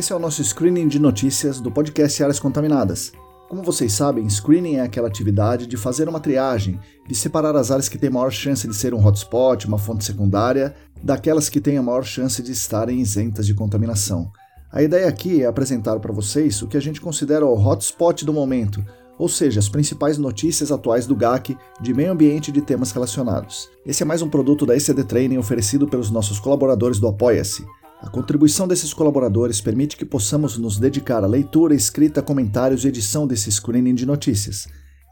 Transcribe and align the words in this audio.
Esse 0.00 0.14
é 0.14 0.16
o 0.16 0.18
nosso 0.18 0.42
screening 0.42 0.88
de 0.88 0.98
notícias 0.98 1.60
do 1.60 1.70
podcast 1.70 2.22
Áreas 2.22 2.40
Contaminadas. 2.40 3.12
Como 3.50 3.62
vocês 3.62 3.92
sabem, 3.92 4.26
screening 4.30 4.76
é 4.76 4.80
aquela 4.80 5.08
atividade 5.08 5.66
de 5.66 5.76
fazer 5.76 6.08
uma 6.08 6.18
triagem, 6.18 6.80
de 7.06 7.14
separar 7.14 7.54
as 7.54 7.70
áreas 7.70 7.86
que 7.86 7.98
têm 7.98 8.08
maior 8.08 8.30
chance 8.30 8.66
de 8.66 8.74
ser 8.74 8.94
um 8.94 9.06
hotspot, 9.06 9.66
uma 9.66 9.76
fonte 9.76 10.06
secundária, 10.06 10.74
daquelas 11.02 11.50
que 11.50 11.60
têm 11.60 11.76
a 11.76 11.82
maior 11.82 12.02
chance 12.02 12.42
de 12.42 12.50
estarem 12.50 12.98
isentas 12.98 13.46
de 13.46 13.52
contaminação. 13.52 14.32
A 14.72 14.82
ideia 14.82 15.06
aqui 15.06 15.42
é 15.42 15.46
apresentar 15.46 16.00
para 16.00 16.14
vocês 16.14 16.62
o 16.62 16.66
que 16.66 16.78
a 16.78 16.80
gente 16.80 16.98
considera 16.98 17.44
o 17.44 17.52
hotspot 17.54 18.24
do 18.24 18.32
momento, 18.32 18.82
ou 19.18 19.28
seja, 19.28 19.60
as 19.60 19.68
principais 19.68 20.16
notícias 20.16 20.72
atuais 20.72 21.06
do 21.06 21.14
GAC 21.14 21.58
de 21.78 21.92
meio 21.92 22.10
ambiente 22.10 22.48
e 22.48 22.52
de 22.52 22.62
temas 22.62 22.90
relacionados. 22.90 23.68
Esse 23.84 24.02
é 24.02 24.06
mais 24.06 24.22
um 24.22 24.30
produto 24.30 24.64
da 24.64 24.74
ECD 24.74 25.04
Training 25.04 25.36
oferecido 25.36 25.86
pelos 25.86 26.10
nossos 26.10 26.40
colaboradores 26.40 26.98
do 26.98 27.06
Apoia-se. 27.06 27.66
A 28.02 28.08
contribuição 28.08 28.66
desses 28.66 28.94
colaboradores 28.94 29.60
permite 29.60 29.94
que 29.94 30.06
possamos 30.06 30.56
nos 30.56 30.78
dedicar 30.78 31.22
à 31.22 31.26
leitura, 31.26 31.74
escrita, 31.74 32.22
comentários 32.22 32.82
e 32.82 32.88
edição 32.88 33.26
desse 33.26 33.52
screening 33.52 33.94
de 33.94 34.06
notícias. 34.06 34.66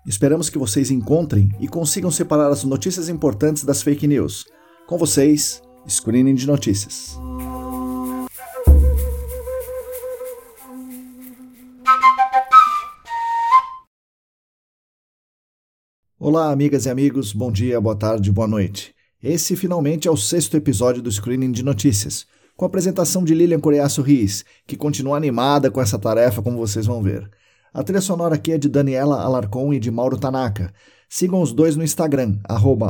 Esperamos 0.06 0.48
que 0.48 0.56
vocês 0.56 0.90
encontrem 0.90 1.50
e 1.60 1.68
consigam 1.68 2.10
separar 2.10 2.50
as 2.50 2.64
notícias 2.64 3.10
importantes 3.10 3.62
das 3.62 3.82
fake 3.82 4.06
news. 4.06 4.46
Com 4.86 4.96
vocês, 4.96 5.60
Screening 5.86 6.34
de 6.34 6.46
Notícias. 6.46 7.18
Olá, 16.18 16.50
amigas 16.50 16.86
e 16.86 16.90
amigos, 16.90 17.34
bom 17.34 17.52
dia, 17.52 17.78
boa 17.78 17.96
tarde, 17.96 18.32
boa 18.32 18.48
noite. 18.48 18.94
Esse 19.22 19.56
finalmente 19.56 20.08
é 20.08 20.10
o 20.10 20.16
sexto 20.16 20.56
episódio 20.56 21.02
do 21.02 21.12
Screening 21.12 21.52
de 21.52 21.62
Notícias, 21.62 22.26
com 22.58 22.64
a 22.64 22.66
apresentação 22.66 23.22
de 23.22 23.34
Lilian 23.34 23.60
Coreaço 23.60 24.02
Riz, 24.02 24.44
que 24.66 24.76
continua 24.76 25.16
animada 25.16 25.70
com 25.70 25.80
essa 25.80 25.96
tarefa, 25.96 26.42
como 26.42 26.58
vocês 26.58 26.86
vão 26.86 27.00
ver. 27.00 27.30
A 27.72 27.84
trilha 27.84 28.00
sonora 28.00 28.34
aqui 28.34 28.50
é 28.50 28.58
de 28.58 28.68
Daniela 28.68 29.22
Alarcon 29.22 29.72
e 29.72 29.78
de 29.78 29.92
Mauro 29.92 30.18
Tanaka. 30.18 30.72
Sigam 31.08 31.40
os 31.40 31.52
dois 31.52 31.76
no 31.76 31.84
Instagram, 31.84 32.36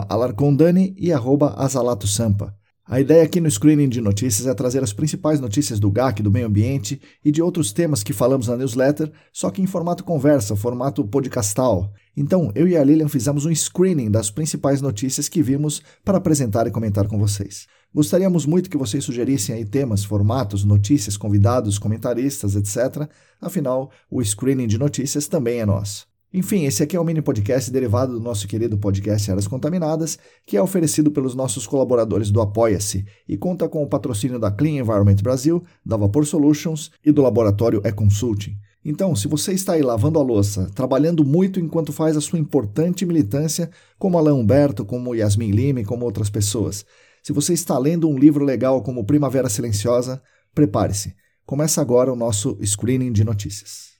alarcondani 0.08 0.96
e 0.96 1.12
azalatosampa. 1.12 2.56
A 2.86 2.98
ideia 2.98 3.22
aqui 3.22 3.42
no 3.42 3.50
screening 3.50 3.90
de 3.90 4.00
notícias 4.00 4.46
é 4.46 4.54
trazer 4.54 4.82
as 4.82 4.94
principais 4.94 5.38
notícias 5.38 5.78
do 5.78 5.90
GAC, 5.90 6.22
do 6.22 6.30
meio 6.30 6.46
ambiente 6.46 6.98
e 7.22 7.30
de 7.30 7.42
outros 7.42 7.70
temas 7.70 8.02
que 8.02 8.14
falamos 8.14 8.48
na 8.48 8.56
newsletter, 8.56 9.12
só 9.30 9.50
que 9.50 9.60
em 9.60 9.66
formato 9.66 10.02
conversa, 10.02 10.56
formato 10.56 11.04
podcastal. 11.06 11.92
Então, 12.16 12.50
eu 12.54 12.66
e 12.66 12.74
a 12.74 12.82
Lilian 12.82 13.08
fizemos 13.08 13.44
um 13.44 13.54
screening 13.54 14.10
das 14.10 14.30
principais 14.30 14.80
notícias 14.80 15.28
que 15.28 15.42
vimos 15.42 15.82
para 16.02 16.16
apresentar 16.16 16.66
e 16.66 16.70
comentar 16.70 17.06
com 17.06 17.18
vocês. 17.18 17.66
Gostaríamos 17.94 18.44
muito 18.44 18.68
que 18.68 18.76
vocês 18.76 19.02
sugerissem 19.02 19.54
aí 19.54 19.64
temas, 19.64 20.04
formatos, 20.04 20.62
notícias, 20.62 21.16
convidados, 21.16 21.78
comentaristas, 21.78 22.54
etc. 22.54 23.08
Afinal, 23.40 23.90
o 24.10 24.22
screening 24.22 24.66
de 24.66 24.78
notícias 24.78 25.26
também 25.26 25.60
é 25.60 25.66
nosso. 25.66 26.06
Enfim, 26.32 26.64
esse 26.64 26.82
aqui 26.82 26.94
é 26.94 27.00
um 27.00 27.04
mini 27.04 27.22
podcast 27.22 27.70
derivado 27.70 28.12
do 28.12 28.20
nosso 28.20 28.46
querido 28.46 28.76
podcast 28.76 29.30
Áreas 29.30 29.48
Contaminadas, 29.48 30.18
que 30.44 30.58
é 30.58 30.62
oferecido 30.62 31.10
pelos 31.10 31.34
nossos 31.34 31.66
colaboradores 31.66 32.30
do 32.30 32.42
Apoia-se 32.42 33.06
e 33.26 33.38
conta 33.38 33.66
com 33.66 33.82
o 33.82 33.88
patrocínio 33.88 34.38
da 34.38 34.50
Clean 34.50 34.82
Environment 34.82 35.16
Brasil, 35.22 35.64
da 35.84 35.96
Vapor 35.96 36.26
Solutions 36.26 36.90
e 37.02 37.10
do 37.10 37.22
laboratório 37.22 37.80
E-Consulting. 37.82 38.58
Então, 38.84 39.16
se 39.16 39.26
você 39.26 39.52
está 39.52 39.72
aí 39.72 39.82
lavando 39.82 40.18
a 40.18 40.22
louça, 40.22 40.70
trabalhando 40.74 41.24
muito 41.24 41.58
enquanto 41.58 41.94
faz 41.94 42.14
a 42.14 42.20
sua 42.20 42.38
importante 42.38 43.06
militância, 43.06 43.70
como 43.98 44.18
Alain 44.18 44.34
Humberto, 44.34 44.84
como 44.84 45.14
Yasmin 45.14 45.50
Lima 45.50 45.82
como 45.82 46.04
outras 46.04 46.28
pessoas, 46.28 46.84
se 47.28 47.32
você 47.34 47.52
está 47.52 47.78
lendo 47.78 48.08
um 48.08 48.18
livro 48.18 48.42
legal 48.42 48.82
como 48.82 49.04
Primavera 49.04 49.50
Silenciosa, 49.50 50.22
prepare-se. 50.54 51.14
Começa 51.44 51.78
agora 51.78 52.10
o 52.10 52.16
nosso 52.16 52.56
screening 52.64 53.12
de 53.12 53.22
notícias. 53.22 53.98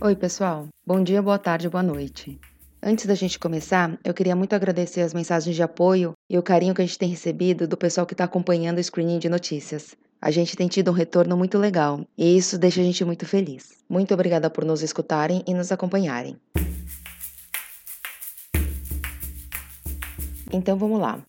Oi, 0.00 0.16
pessoal. 0.16 0.66
Bom 0.84 1.00
dia, 1.00 1.22
boa 1.22 1.38
tarde, 1.38 1.68
boa 1.68 1.80
noite. 1.80 2.40
Antes 2.82 3.06
da 3.06 3.14
gente 3.14 3.38
começar, 3.38 3.96
eu 4.02 4.12
queria 4.12 4.34
muito 4.34 4.54
agradecer 4.54 5.02
as 5.02 5.14
mensagens 5.14 5.54
de 5.54 5.62
apoio 5.62 6.14
e 6.28 6.36
o 6.36 6.42
carinho 6.42 6.74
que 6.74 6.82
a 6.82 6.84
gente 6.84 6.98
tem 6.98 7.08
recebido 7.08 7.68
do 7.68 7.76
pessoal 7.76 8.04
que 8.04 8.14
está 8.14 8.24
acompanhando 8.24 8.78
o 8.78 8.82
screening 8.82 9.20
de 9.20 9.28
notícias. 9.28 9.94
A 10.20 10.32
gente 10.32 10.56
tem 10.56 10.66
tido 10.66 10.90
um 10.90 10.94
retorno 10.94 11.36
muito 11.36 11.56
legal 11.56 12.04
e 12.18 12.36
isso 12.36 12.58
deixa 12.58 12.80
a 12.80 12.84
gente 12.84 13.04
muito 13.04 13.24
feliz. 13.24 13.78
Muito 13.88 14.12
obrigada 14.12 14.50
por 14.50 14.64
nos 14.64 14.82
escutarem 14.82 15.44
e 15.46 15.54
nos 15.54 15.70
acompanharem. 15.70 16.36
Então 20.52 20.78
vamos 20.78 20.98
lá. 20.98 21.22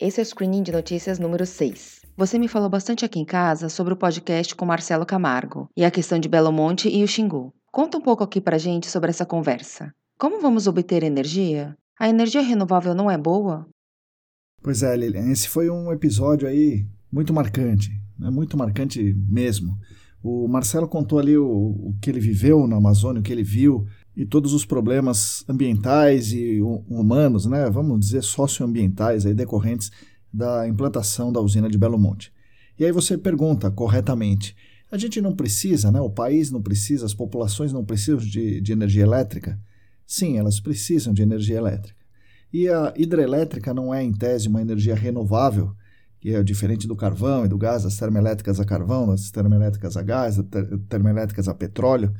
Esse 0.00 0.20
é 0.20 0.22
o 0.22 0.26
screening 0.26 0.62
de 0.62 0.72
notícias 0.72 1.18
número 1.18 1.44
6. 1.44 2.00
Você 2.16 2.38
me 2.38 2.48
falou 2.48 2.70
bastante 2.70 3.04
aqui 3.04 3.20
em 3.20 3.24
casa 3.24 3.68
sobre 3.68 3.92
o 3.92 3.96
podcast 3.96 4.54
com 4.54 4.64
Marcelo 4.64 5.04
Camargo 5.04 5.68
e 5.76 5.84
a 5.84 5.90
questão 5.90 6.18
de 6.18 6.28
Belo 6.28 6.50
Monte 6.50 6.88
e 6.88 7.04
o 7.04 7.08
Xingu. 7.08 7.52
Conta 7.70 7.98
um 7.98 8.00
pouco 8.00 8.24
aqui 8.24 8.40
pra 8.40 8.58
gente 8.58 8.90
sobre 8.90 9.10
essa 9.10 9.26
conversa. 9.26 9.92
Como 10.18 10.40
vamos 10.40 10.66
obter 10.66 11.02
energia? 11.02 11.76
A 12.00 12.08
energia 12.08 12.40
renovável 12.40 12.94
não 12.94 13.10
é 13.10 13.18
boa? 13.18 13.66
Pois 14.62 14.82
é, 14.82 14.96
Lilian, 14.96 15.30
esse 15.30 15.48
foi 15.48 15.68
um 15.68 15.92
episódio 15.92 16.48
aí 16.48 16.86
muito 17.12 17.32
marcante, 17.32 17.90
né? 18.18 18.30
muito 18.30 18.56
marcante 18.56 19.14
mesmo. 19.28 19.76
O 20.22 20.48
Marcelo 20.48 20.88
contou 20.88 21.18
ali 21.18 21.36
o, 21.36 21.44
o 21.46 21.96
que 22.00 22.08
ele 22.08 22.20
viveu 22.20 22.66
na 22.66 22.76
Amazônia, 22.76 23.20
o 23.20 23.22
que 23.22 23.32
ele 23.32 23.42
viu, 23.42 23.86
e 24.16 24.26
todos 24.26 24.52
os 24.52 24.64
problemas 24.64 25.44
ambientais 25.48 26.32
e 26.32 26.60
humanos, 26.60 27.46
né, 27.46 27.70
vamos 27.70 28.00
dizer 28.00 28.22
socioambientais 28.22 29.24
aí 29.24 29.34
decorrentes 29.34 29.90
da 30.32 30.66
implantação 30.68 31.32
da 31.32 31.40
usina 31.40 31.68
de 31.68 31.78
Belo 31.78 31.98
Monte. 31.98 32.32
E 32.78 32.84
aí 32.84 32.92
você 32.92 33.16
pergunta 33.16 33.70
corretamente, 33.70 34.56
a 34.90 34.98
gente 34.98 35.20
não 35.22 35.34
precisa, 35.34 35.90
né? 35.90 36.00
O 36.00 36.10
país 36.10 36.50
não 36.50 36.60
precisa, 36.60 37.06
as 37.06 37.14
populações 37.14 37.72
não 37.72 37.82
precisam 37.82 38.18
de, 38.18 38.60
de 38.60 38.72
energia 38.72 39.02
elétrica? 39.02 39.58
Sim, 40.06 40.36
elas 40.36 40.60
precisam 40.60 41.14
de 41.14 41.22
energia 41.22 41.56
elétrica. 41.56 41.98
E 42.52 42.68
a 42.68 42.92
hidrelétrica 42.94 43.72
não 43.72 43.94
é, 43.94 44.02
em 44.02 44.12
tese, 44.12 44.48
uma 44.48 44.60
energia 44.60 44.94
renovável, 44.94 45.74
que 46.20 46.34
é 46.34 46.42
diferente 46.42 46.86
do 46.86 46.94
carvão 46.94 47.46
e 47.46 47.48
do 47.48 47.56
gás, 47.56 47.84
das 47.84 47.96
termoelétricas 47.96 48.60
a 48.60 48.64
carvão, 48.66 49.06
das 49.06 49.30
termoelétricas 49.30 49.96
a 49.96 50.02
gás, 50.02 50.36
das 50.36 50.66
termoelétricas 50.88 51.48
a 51.48 51.54
petróleo. 51.54 52.12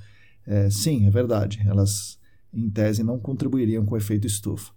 É, 0.46 0.68
sim, 0.70 1.06
é 1.06 1.10
verdade, 1.10 1.62
elas, 1.66 2.18
em 2.52 2.68
tese, 2.68 3.02
não 3.02 3.18
contribuiriam 3.18 3.84
com 3.84 3.94
o 3.94 3.98
efeito 3.98 4.26
estufa. 4.26 4.72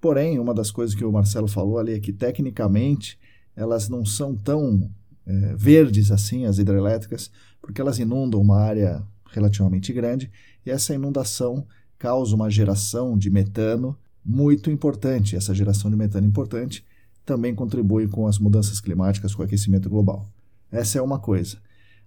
Porém, 0.00 0.38
uma 0.38 0.54
das 0.54 0.70
coisas 0.70 0.94
que 0.94 1.04
o 1.04 1.12
Marcelo 1.12 1.48
falou 1.48 1.78
ali 1.78 1.92
é 1.92 2.00
que, 2.00 2.12
tecnicamente, 2.12 3.18
elas 3.54 3.88
não 3.88 4.04
são 4.04 4.36
tão 4.36 4.90
é, 5.26 5.54
verdes 5.56 6.10
assim, 6.10 6.44
as 6.44 6.58
hidrelétricas, 6.58 7.30
porque 7.60 7.80
elas 7.80 7.98
inundam 7.98 8.40
uma 8.40 8.60
área 8.60 9.02
relativamente 9.32 9.92
grande 9.92 10.30
e 10.64 10.70
essa 10.70 10.94
inundação 10.94 11.66
causa 11.98 12.34
uma 12.34 12.50
geração 12.50 13.16
de 13.16 13.30
metano 13.30 13.96
muito 14.24 14.70
importante. 14.70 15.36
Essa 15.36 15.54
geração 15.54 15.90
de 15.90 15.96
metano 15.96 16.26
importante 16.26 16.84
também 17.24 17.54
contribui 17.54 18.06
com 18.06 18.26
as 18.26 18.38
mudanças 18.38 18.80
climáticas, 18.80 19.34
com 19.34 19.42
o 19.42 19.44
aquecimento 19.44 19.88
global. 19.88 20.30
Essa 20.70 20.98
é 20.98 21.02
uma 21.02 21.18
coisa. 21.18 21.58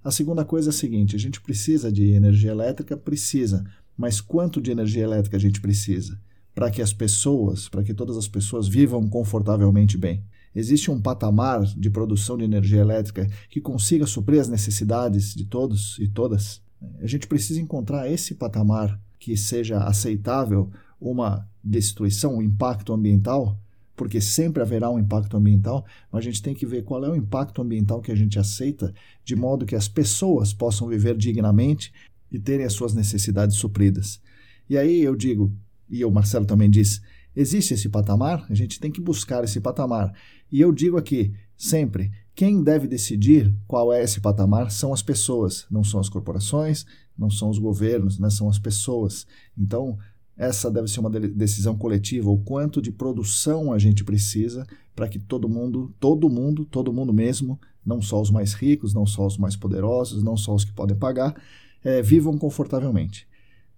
A 0.04 0.12
segunda 0.12 0.46
coisa 0.46 0.70
é 0.70 0.72
a 0.72 0.74
seguinte: 0.74 1.16
a 1.16 1.20
gente 1.20 1.42
precisa 1.42 1.92
de 1.92 2.12
energia 2.12 2.52
elétrica? 2.52 2.96
Precisa. 2.96 3.66
Mas 3.98 4.22
quanto 4.22 4.62
de 4.62 4.72
energia 4.72 5.04
elétrica 5.04 5.36
a 5.38 5.40
gente 5.40 5.60
precisa? 5.60 6.20
Para 6.56 6.72
que 6.72 6.82
as 6.82 6.94
pessoas, 6.94 7.68
para 7.68 7.84
que 7.84 7.94
todas 7.94 8.18
as 8.18 8.28
pessoas 8.28 8.68
vivam 8.68 9.08
confortavelmente 9.08 9.98
bem. 9.98 10.24
Existe 10.56 10.90
um 10.90 11.00
patamar 11.00 11.64
de 11.64 11.90
produção 11.90 12.38
de 12.38 12.44
energia 12.44 12.82
elétrica 12.82 13.28
que 13.50 13.62
consiga 13.62 14.08
suprir 14.08 14.42
as 14.42 14.48
necessidades 14.48 15.34
de 15.36 15.46
todos 15.46 15.98
e 16.00 16.08
todas? 16.08 16.62
A 17.02 17.08
gente 17.08 17.28
precisa 17.28 17.62
encontrar 17.62 18.10
esse 18.10 18.36
patamar 18.36 19.00
que 19.20 19.36
seja 19.36 19.80
aceitável 19.80 20.72
uma 21.00 21.48
destruição, 21.64 22.38
um 22.38 22.42
impacto 22.42 22.94
ambiental, 22.94 23.60
porque 24.00 24.22
sempre 24.22 24.64
haverá 24.64 24.90
um 24.90 24.98
impacto 24.98 25.36
ambiental, 25.36 25.86
mas 26.10 26.20
a 26.20 26.24
gente 26.24 26.42
tem 26.42 26.56
que 26.56 26.66
ver 26.66 26.86
qual 26.86 27.04
é 27.04 27.10
o 27.10 27.18
impacto 27.18 27.62
ambiental 27.62 28.00
que 28.00 28.14
a 28.14 28.16
gente 28.16 28.40
aceita, 28.40 28.94
de 29.26 29.36
modo 29.36 29.66
que 29.66 29.76
as 29.76 29.90
pessoas 29.90 30.54
possam 30.54 30.88
viver 30.88 31.18
dignamente 31.18 31.92
e 32.32 32.40
terem 32.40 32.66
as 32.66 32.72
suas 32.72 32.94
necessidades 32.94 33.58
supridas. 33.58 34.22
E 34.70 34.78
aí 34.78 35.02
eu 35.02 35.18
digo, 35.18 35.54
e 35.90 36.06
o 36.06 36.10
Marcelo 36.10 36.46
também 36.46 36.70
diz, 36.70 37.02
existe 37.36 37.74
esse 37.74 37.90
patamar, 37.90 38.46
a 38.50 38.54
gente 38.54 38.80
tem 38.80 38.90
que 38.90 39.02
buscar 39.02 39.44
esse 39.44 39.60
patamar. 39.60 40.14
E 40.50 40.62
eu 40.62 40.72
digo 40.72 40.96
aqui, 40.96 41.34
sempre, 41.58 42.10
quem 42.34 42.64
deve 42.64 42.88
decidir 42.88 43.54
qual 43.68 43.92
é 43.92 44.02
esse 44.02 44.22
patamar 44.22 44.72
são 44.72 44.94
as 44.94 45.02
pessoas, 45.02 45.66
não 45.70 45.84
são 45.84 46.00
as 46.00 46.08
corporações, 46.08 46.86
não 47.18 47.30
são 47.30 47.50
os 47.50 47.60
governos, 47.60 48.18
né, 48.18 48.30
são 48.30 48.48
as 48.48 48.58
pessoas. 48.58 49.28
Então, 49.58 50.00
essa 50.40 50.72
deve 50.72 50.88
ser 50.88 51.02
uma 51.02 51.10
decisão 51.10 51.78
coletiva, 51.78 52.30
o 52.30 52.38
quanto 52.40 52.82
de 52.82 52.92
produção 52.92 53.74
a 53.74 53.78
gente 53.78 54.06
precisa 54.06 54.66
para 54.96 55.10
que 55.10 55.20
todo 55.20 55.50
mundo, 55.50 55.94
todo 56.00 56.30
mundo, 56.30 56.64
todo 56.64 56.94
mundo 56.94 57.14
mesmo, 57.14 57.60
não 57.86 58.02
só 58.02 58.22
os 58.22 58.32
mais 58.32 58.54
ricos, 58.54 58.94
não 58.94 59.06
só 59.06 59.28
os 59.28 59.38
mais 59.38 59.58
poderosos, 59.58 60.24
não 60.24 60.38
só 60.38 60.56
os 60.56 60.64
que 60.64 60.72
podem 60.72 60.96
pagar, 60.96 61.36
é, 61.84 62.02
vivam 62.02 62.38
confortavelmente. 62.38 63.28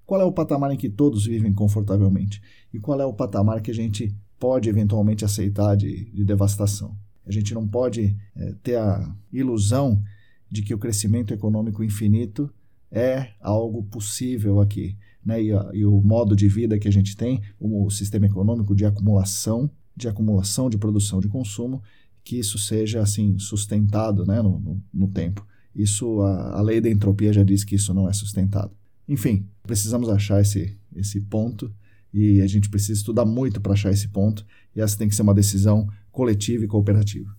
Qual 0.05 0.21
é 0.21 0.23
o 0.23 0.31
patamar 0.31 0.71
em 0.71 0.77
que 0.77 0.87
todos 0.87 1.25
vivem 1.25 1.51
confortavelmente? 1.51 2.39
E 2.71 2.79
qual 2.79 3.01
é 3.01 3.05
o 3.05 3.13
patamar 3.13 3.61
que 3.61 3.71
a 3.71 3.73
gente 3.73 4.15
pode 4.41 4.67
eventualmente 4.67 5.23
aceitar 5.23 5.75
de, 5.75 6.05
de 6.05 6.25
devastação. 6.25 6.97
A 7.25 7.31
gente 7.31 7.53
não 7.53 7.67
pode 7.67 8.17
é, 8.35 8.55
ter 8.63 8.75
a 8.75 9.15
ilusão 9.31 10.03
de 10.49 10.63
que 10.63 10.73
o 10.73 10.79
crescimento 10.79 11.31
econômico 11.31 11.83
infinito 11.83 12.51
é 12.91 13.29
algo 13.39 13.83
possível 13.83 14.59
aqui. 14.59 14.97
Né? 15.25 15.43
E, 15.43 15.49
e, 15.73 15.85
o 15.85 16.01
modo 16.01 16.35
de 16.35 16.47
vida 16.47 16.79
que 16.79 16.87
a 16.87 16.91
gente 16.91 17.15
tem, 17.15 17.41
o, 17.59 17.89
sistema 17.89 18.25
econômico 18.25 18.75
de 18.75 18.85
acumulação, 18.85 19.69
de 19.95 20.07
acumulação 20.07 20.69
de 20.69 20.77
produção 20.77 21.19
de 21.19 21.27
consumo, 21.27 21.81
que 22.23 22.37
isso 22.37 22.57
seja 22.57 23.01
assim 23.01 23.37
sustentado 23.37 24.25
né, 24.25 24.41
no, 24.41 24.59
no, 24.59 24.83
no 24.93 25.07
tempo. 25.07 25.45
Isso 25.75 26.21
a, 26.21 26.59
a, 26.59 26.61
lei 26.61 26.81
da 26.81 26.89
entropia 26.89 27.31
já 27.31 27.43
diz 27.43 27.63
que 27.63 27.75
isso 27.75 27.93
não 27.93 28.09
é 28.09 28.13
sustentado. 28.13 28.71
Enfim, 29.07 29.47
precisamos 29.63 30.09
achar 30.09 30.41
esse, 30.41 30.77
esse 30.95 31.19
ponto 31.21 31.73
e 32.13 32.41
a 32.41 32.47
gente 32.47 32.69
precisa 32.69 32.93
estudar 32.93 33.25
muito 33.25 33.61
para 33.61 33.73
achar 33.73 33.91
esse 33.91 34.07
ponto 34.07 34.45
e 34.75 34.81
essa 34.81 34.97
tem 34.97 35.07
que 35.07 35.15
ser 35.15 35.21
uma 35.21 35.33
decisão 35.33 35.87
coletiva 36.11 36.65
e 36.65 36.67
cooperativa. 36.67 37.29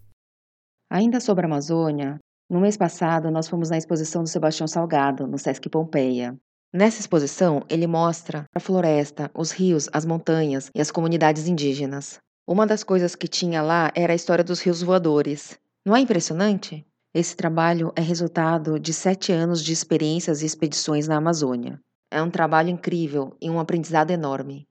Ainda 0.90 1.20
sobre 1.20 1.44
a 1.44 1.48
Amazônia, 1.48 2.18
no 2.50 2.60
mês 2.60 2.76
passado 2.76 3.30
nós 3.30 3.48
fomos 3.48 3.70
na 3.70 3.78
exposição 3.78 4.22
do 4.22 4.28
Sebastião 4.28 4.66
Salgado, 4.66 5.26
no 5.26 5.38
Sesc 5.38 5.68
Pompeia. 5.68 6.38
Nessa 6.74 7.00
exposição, 7.00 7.62
ele 7.68 7.86
mostra 7.86 8.46
a 8.54 8.58
floresta, 8.58 9.30
os 9.34 9.50
rios, 9.50 9.90
as 9.92 10.06
montanhas 10.06 10.70
e 10.74 10.80
as 10.80 10.90
comunidades 10.90 11.46
indígenas. 11.46 12.18
Uma 12.48 12.66
das 12.66 12.82
coisas 12.82 13.14
que 13.14 13.28
tinha 13.28 13.60
lá 13.60 13.92
era 13.94 14.14
a 14.14 14.16
história 14.16 14.42
dos 14.42 14.60
rios 14.60 14.82
voadores. 14.82 15.58
Não 15.84 15.94
é 15.94 16.00
impressionante? 16.00 16.86
Esse 17.14 17.36
trabalho 17.36 17.92
é 17.94 18.00
resultado 18.00 18.80
de 18.80 18.94
sete 18.94 19.32
anos 19.32 19.62
de 19.62 19.70
experiências 19.70 20.40
e 20.40 20.46
expedições 20.46 21.06
na 21.06 21.16
Amazônia. 21.16 21.78
É 22.10 22.22
um 22.22 22.30
trabalho 22.30 22.70
incrível 22.70 23.36
e 23.40 23.50
um 23.50 23.60
aprendizado 23.60 24.10
enorme. 24.10 24.64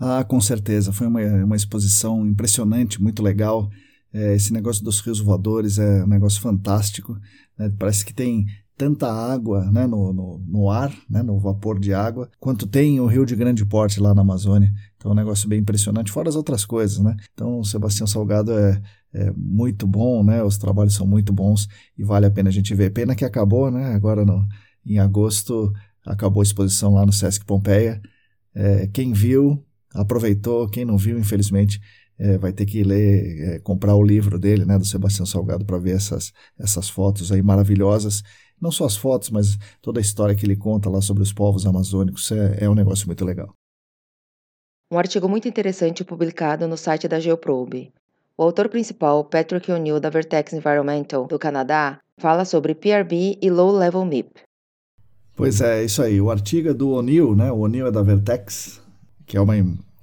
Ah, 0.00 0.24
com 0.24 0.40
certeza. 0.40 0.90
Foi 0.90 1.06
uma, 1.06 1.20
uma 1.44 1.56
exposição 1.56 2.26
impressionante, 2.26 3.00
muito 3.00 3.22
legal. 3.22 3.68
É, 4.10 4.34
esse 4.34 4.54
negócio 4.54 4.82
dos 4.82 5.00
rios 5.00 5.20
voadores 5.20 5.78
é 5.78 6.02
um 6.02 6.08
negócio 6.08 6.40
fantástico. 6.40 7.14
Né? 7.58 7.70
Parece 7.78 8.06
que 8.06 8.14
tem 8.14 8.46
tanta 8.76 9.10
água 9.10 9.70
né, 9.70 9.86
no, 9.86 10.12
no, 10.12 10.38
no, 10.46 10.70
ar, 10.70 10.92
né, 11.08 11.22
no 11.22 11.38
vapor 11.38 11.78
de 11.78 11.94
água, 11.94 12.28
quanto 12.40 12.66
tem 12.66 13.00
o 13.00 13.06
rio 13.06 13.24
de 13.24 13.36
grande 13.36 13.64
porte 13.64 14.00
lá 14.00 14.14
na 14.14 14.22
Amazônia. 14.22 14.72
Então 14.96 15.10
é 15.10 15.14
um 15.14 15.16
negócio 15.16 15.48
bem 15.48 15.60
impressionante, 15.60 16.10
fora 16.10 16.28
as 16.28 16.36
outras 16.36 16.64
coisas. 16.64 16.98
Né? 16.98 17.14
Então 17.32 17.60
o 17.60 17.64
Sebastião 17.64 18.06
Salgado 18.06 18.52
é, 18.52 18.82
é 19.12 19.32
muito 19.36 19.86
bom, 19.86 20.24
né? 20.24 20.42
os 20.42 20.58
trabalhos 20.58 20.94
são 20.94 21.06
muito 21.06 21.32
bons 21.32 21.68
e 21.96 22.02
vale 22.02 22.26
a 22.26 22.30
pena 22.30 22.48
a 22.48 22.52
gente 22.52 22.74
ver. 22.74 22.90
Pena 22.90 23.14
que 23.14 23.24
acabou, 23.24 23.70
né? 23.70 23.94
agora 23.94 24.24
no, 24.24 24.44
em 24.84 24.98
agosto 24.98 25.72
acabou 26.04 26.40
a 26.40 26.44
exposição 26.44 26.94
lá 26.94 27.06
no 27.06 27.12
Sesc 27.12 27.44
Pompeia. 27.44 28.00
É, 28.54 28.88
quem 28.88 29.12
viu, 29.12 29.64
aproveitou, 29.94 30.68
quem 30.68 30.84
não 30.84 30.98
viu, 30.98 31.18
infelizmente, 31.18 31.80
é, 32.18 32.38
vai 32.38 32.52
ter 32.52 32.66
que 32.66 32.82
ler, 32.82 33.54
é, 33.54 33.58
comprar 33.60 33.94
o 33.94 34.02
livro 34.02 34.38
dele, 34.38 34.64
né, 34.64 34.78
do 34.78 34.84
Sebastião 34.84 35.26
Salgado, 35.26 35.64
para 35.64 35.78
ver 35.78 35.96
essas, 35.96 36.32
essas 36.58 36.88
fotos 36.88 37.32
aí 37.32 37.42
maravilhosas 37.42 38.22
não 38.60 38.70
só 38.70 38.86
as 38.86 38.96
fotos, 38.96 39.30
mas 39.30 39.58
toda 39.82 40.00
a 40.00 40.02
história 40.02 40.34
que 40.34 40.46
ele 40.46 40.56
conta 40.56 40.88
lá 40.88 41.00
sobre 41.00 41.22
os 41.22 41.32
povos 41.32 41.66
amazônicos 41.66 42.30
é, 42.32 42.64
é 42.64 42.70
um 42.70 42.74
negócio 42.74 43.06
muito 43.06 43.24
legal. 43.24 43.52
Um 44.90 44.98
artigo 44.98 45.28
muito 45.28 45.48
interessante 45.48 46.04
publicado 46.04 46.66
no 46.68 46.76
site 46.76 47.06
da 47.06 47.20
Geoprobe. 47.20 47.92
O 48.36 48.42
autor 48.42 48.68
principal, 48.68 49.24
Patrick 49.24 49.70
O'Neill, 49.70 50.00
da 50.00 50.10
Vertex 50.10 50.52
Environmental, 50.52 51.26
do 51.26 51.38
Canadá, 51.38 51.98
fala 52.18 52.44
sobre 52.44 52.74
PRB 52.74 53.38
e 53.40 53.50
Low 53.50 53.72
Level 53.72 54.04
MIP. 54.04 54.40
Pois 55.36 55.60
é, 55.60 55.84
isso 55.84 56.02
aí. 56.02 56.20
O 56.20 56.30
artigo 56.30 56.68
é 56.68 56.74
do 56.74 56.90
O'Neill, 56.90 57.34
né? 57.34 57.50
O 57.50 57.60
O'Neill 57.60 57.88
é 57.88 57.90
da 57.90 58.02
Vertex, 58.02 58.80
que 59.26 59.36
é 59.36 59.40
uma, 59.40 59.54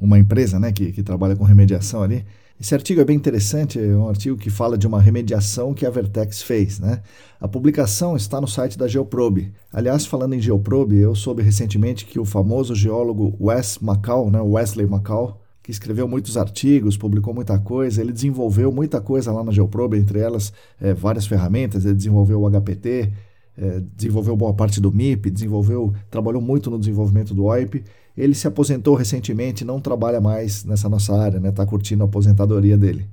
uma 0.01 0.18
empresa 0.18 0.59
né, 0.59 0.71
que, 0.71 0.92
que 0.92 1.03
trabalha 1.03 1.36
com 1.36 1.44
remediação 1.44 2.01
ali. 2.01 2.25
Esse 2.59 2.75
artigo 2.75 3.01
é 3.01 3.06
bem 3.06 3.15
interessante, 3.15 3.80
é 3.80 3.95
um 3.95 4.07
artigo 4.07 4.38
que 4.38 4.50
fala 4.50 4.77
de 4.77 4.86
uma 4.86 5.01
remediação 5.01 5.74
que 5.74 5.86
a 5.86 5.89
Vertex 5.89 6.44
fez. 6.44 6.80
Né? 6.80 7.01
A 7.39 7.48
publicação 7.48 8.15
está 8.15 8.39
no 8.39 8.48
site 8.48 8.77
da 8.77 8.88
Geoprobe. 8.88 9.51
Aliás, 9.74 10.06
falando 10.06 10.33
em 10.33 10.39
Geoprobe, 10.39 10.98
eu 10.98 11.15
soube 11.15 11.42
recentemente 11.42 12.06
que 12.06 12.19
o 12.19 12.25
famoso 12.25 12.75
geólogo 12.75 13.36
Wes 13.39 13.80
Macau, 13.80 14.30
né, 14.30 14.39
Wesley 14.42 14.86
Macau, 14.86 15.42
que 15.63 15.71
escreveu 15.71 16.07
muitos 16.07 16.38
artigos, 16.38 16.97
publicou 16.97 17.33
muita 17.33 17.57
coisa, 17.57 18.01
ele 18.01 18.12
desenvolveu 18.12 18.71
muita 18.71 19.00
coisa 19.00 19.31
lá 19.31 19.44
na 19.44 19.51
Geoprobe, 19.51 19.97
entre 19.97 20.19
elas 20.19 20.51
é, 20.80 20.94
várias 20.94 21.25
ferramentas, 21.25 21.86
ele 21.86 21.95
desenvolveu 21.95 22.42
o 22.42 22.50
HPT, 22.50 23.12
é, 23.61 23.79
desenvolveu 23.95 24.35
boa 24.35 24.53
parte 24.55 24.81
do 24.81 24.91
MIP, 24.91 25.29
desenvolveu, 25.29 25.93
trabalhou 26.09 26.41
muito 26.41 26.71
no 26.71 26.79
desenvolvimento 26.79 27.31
do 27.31 27.45
OIP, 27.45 27.83
ele 28.17 28.33
se 28.33 28.47
aposentou 28.47 28.95
recentemente, 28.95 29.63
não 29.63 29.79
trabalha 29.79 30.19
mais 30.19 30.65
nessa 30.65 30.89
nossa 30.89 31.15
área, 31.15 31.37
está 31.37 31.47
né? 31.47 31.51
Tá 31.51 31.65
curtindo 31.65 32.01
a 32.03 32.07
aposentadoria 32.07 32.75
dele. 32.75 33.07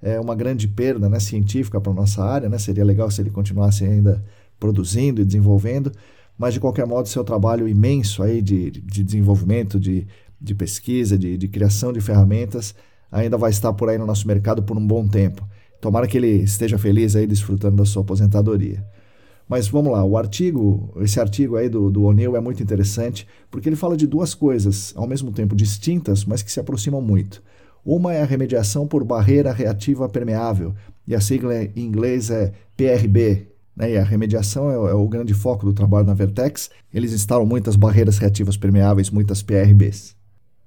É 0.00 0.18
uma 0.18 0.34
grande 0.34 0.66
perda 0.66 1.08
né, 1.08 1.20
científica 1.20 1.78
para 1.78 1.92
a 1.92 1.94
nossa 1.94 2.24
área, 2.24 2.48
né? 2.48 2.56
seria 2.56 2.82
legal 2.82 3.10
se 3.10 3.20
ele 3.20 3.28
continuasse 3.28 3.84
ainda 3.84 4.24
produzindo 4.58 5.20
e 5.20 5.24
desenvolvendo, 5.24 5.92
mas 6.38 6.54
de 6.54 6.60
qualquer 6.60 6.86
modo, 6.86 7.06
seu 7.06 7.22
trabalho 7.22 7.68
imenso 7.68 8.22
aí 8.22 8.40
de, 8.40 8.70
de 8.70 9.04
desenvolvimento, 9.04 9.78
de, 9.78 10.06
de 10.40 10.54
pesquisa, 10.54 11.18
de, 11.18 11.36
de 11.36 11.48
criação 11.48 11.92
de 11.92 12.00
ferramentas, 12.00 12.74
ainda 13.12 13.36
vai 13.36 13.50
estar 13.50 13.74
por 13.74 13.90
aí 13.90 13.98
no 13.98 14.06
nosso 14.06 14.26
mercado 14.26 14.62
por 14.62 14.78
um 14.78 14.86
bom 14.86 15.06
tempo. 15.06 15.46
Tomara 15.78 16.06
que 16.06 16.16
ele 16.16 16.42
esteja 16.42 16.78
feliz 16.78 17.14
aí 17.14 17.26
desfrutando 17.26 17.76
da 17.76 17.84
sua 17.84 18.00
aposentadoria. 18.00 18.82
Mas 19.50 19.66
vamos 19.66 19.90
lá, 19.90 20.04
o 20.04 20.16
artigo, 20.16 20.94
esse 21.00 21.18
artigo 21.18 21.56
aí 21.56 21.68
do, 21.68 21.90
do 21.90 22.04
O'Neill 22.04 22.36
é 22.36 22.40
muito 22.40 22.62
interessante, 22.62 23.26
porque 23.50 23.68
ele 23.68 23.74
fala 23.74 23.96
de 23.96 24.06
duas 24.06 24.32
coisas, 24.32 24.92
ao 24.94 25.08
mesmo 25.08 25.32
tempo 25.32 25.56
distintas, 25.56 26.24
mas 26.24 26.40
que 26.40 26.52
se 26.52 26.60
aproximam 26.60 27.02
muito. 27.02 27.42
Uma 27.84 28.14
é 28.14 28.22
a 28.22 28.24
remediação 28.24 28.86
por 28.86 29.02
barreira 29.02 29.52
reativa 29.52 30.08
permeável, 30.08 30.72
e 31.04 31.16
a 31.16 31.20
sigla 31.20 31.64
em 31.64 31.70
inglês 31.74 32.30
é 32.30 32.52
PRB. 32.76 33.48
Né? 33.74 33.94
E 33.94 33.98
a 33.98 34.04
remediação 34.04 34.70
é, 34.70 34.92
é 34.92 34.94
o 34.94 35.08
grande 35.08 35.34
foco 35.34 35.66
do 35.66 35.72
trabalho 35.72 36.06
na 36.06 36.14
Vertex. 36.14 36.70
Eles 36.94 37.12
instalam 37.12 37.44
muitas 37.44 37.74
barreiras 37.74 38.18
reativas 38.18 38.56
permeáveis, 38.56 39.10
muitas 39.10 39.42
PRBs. 39.42 40.14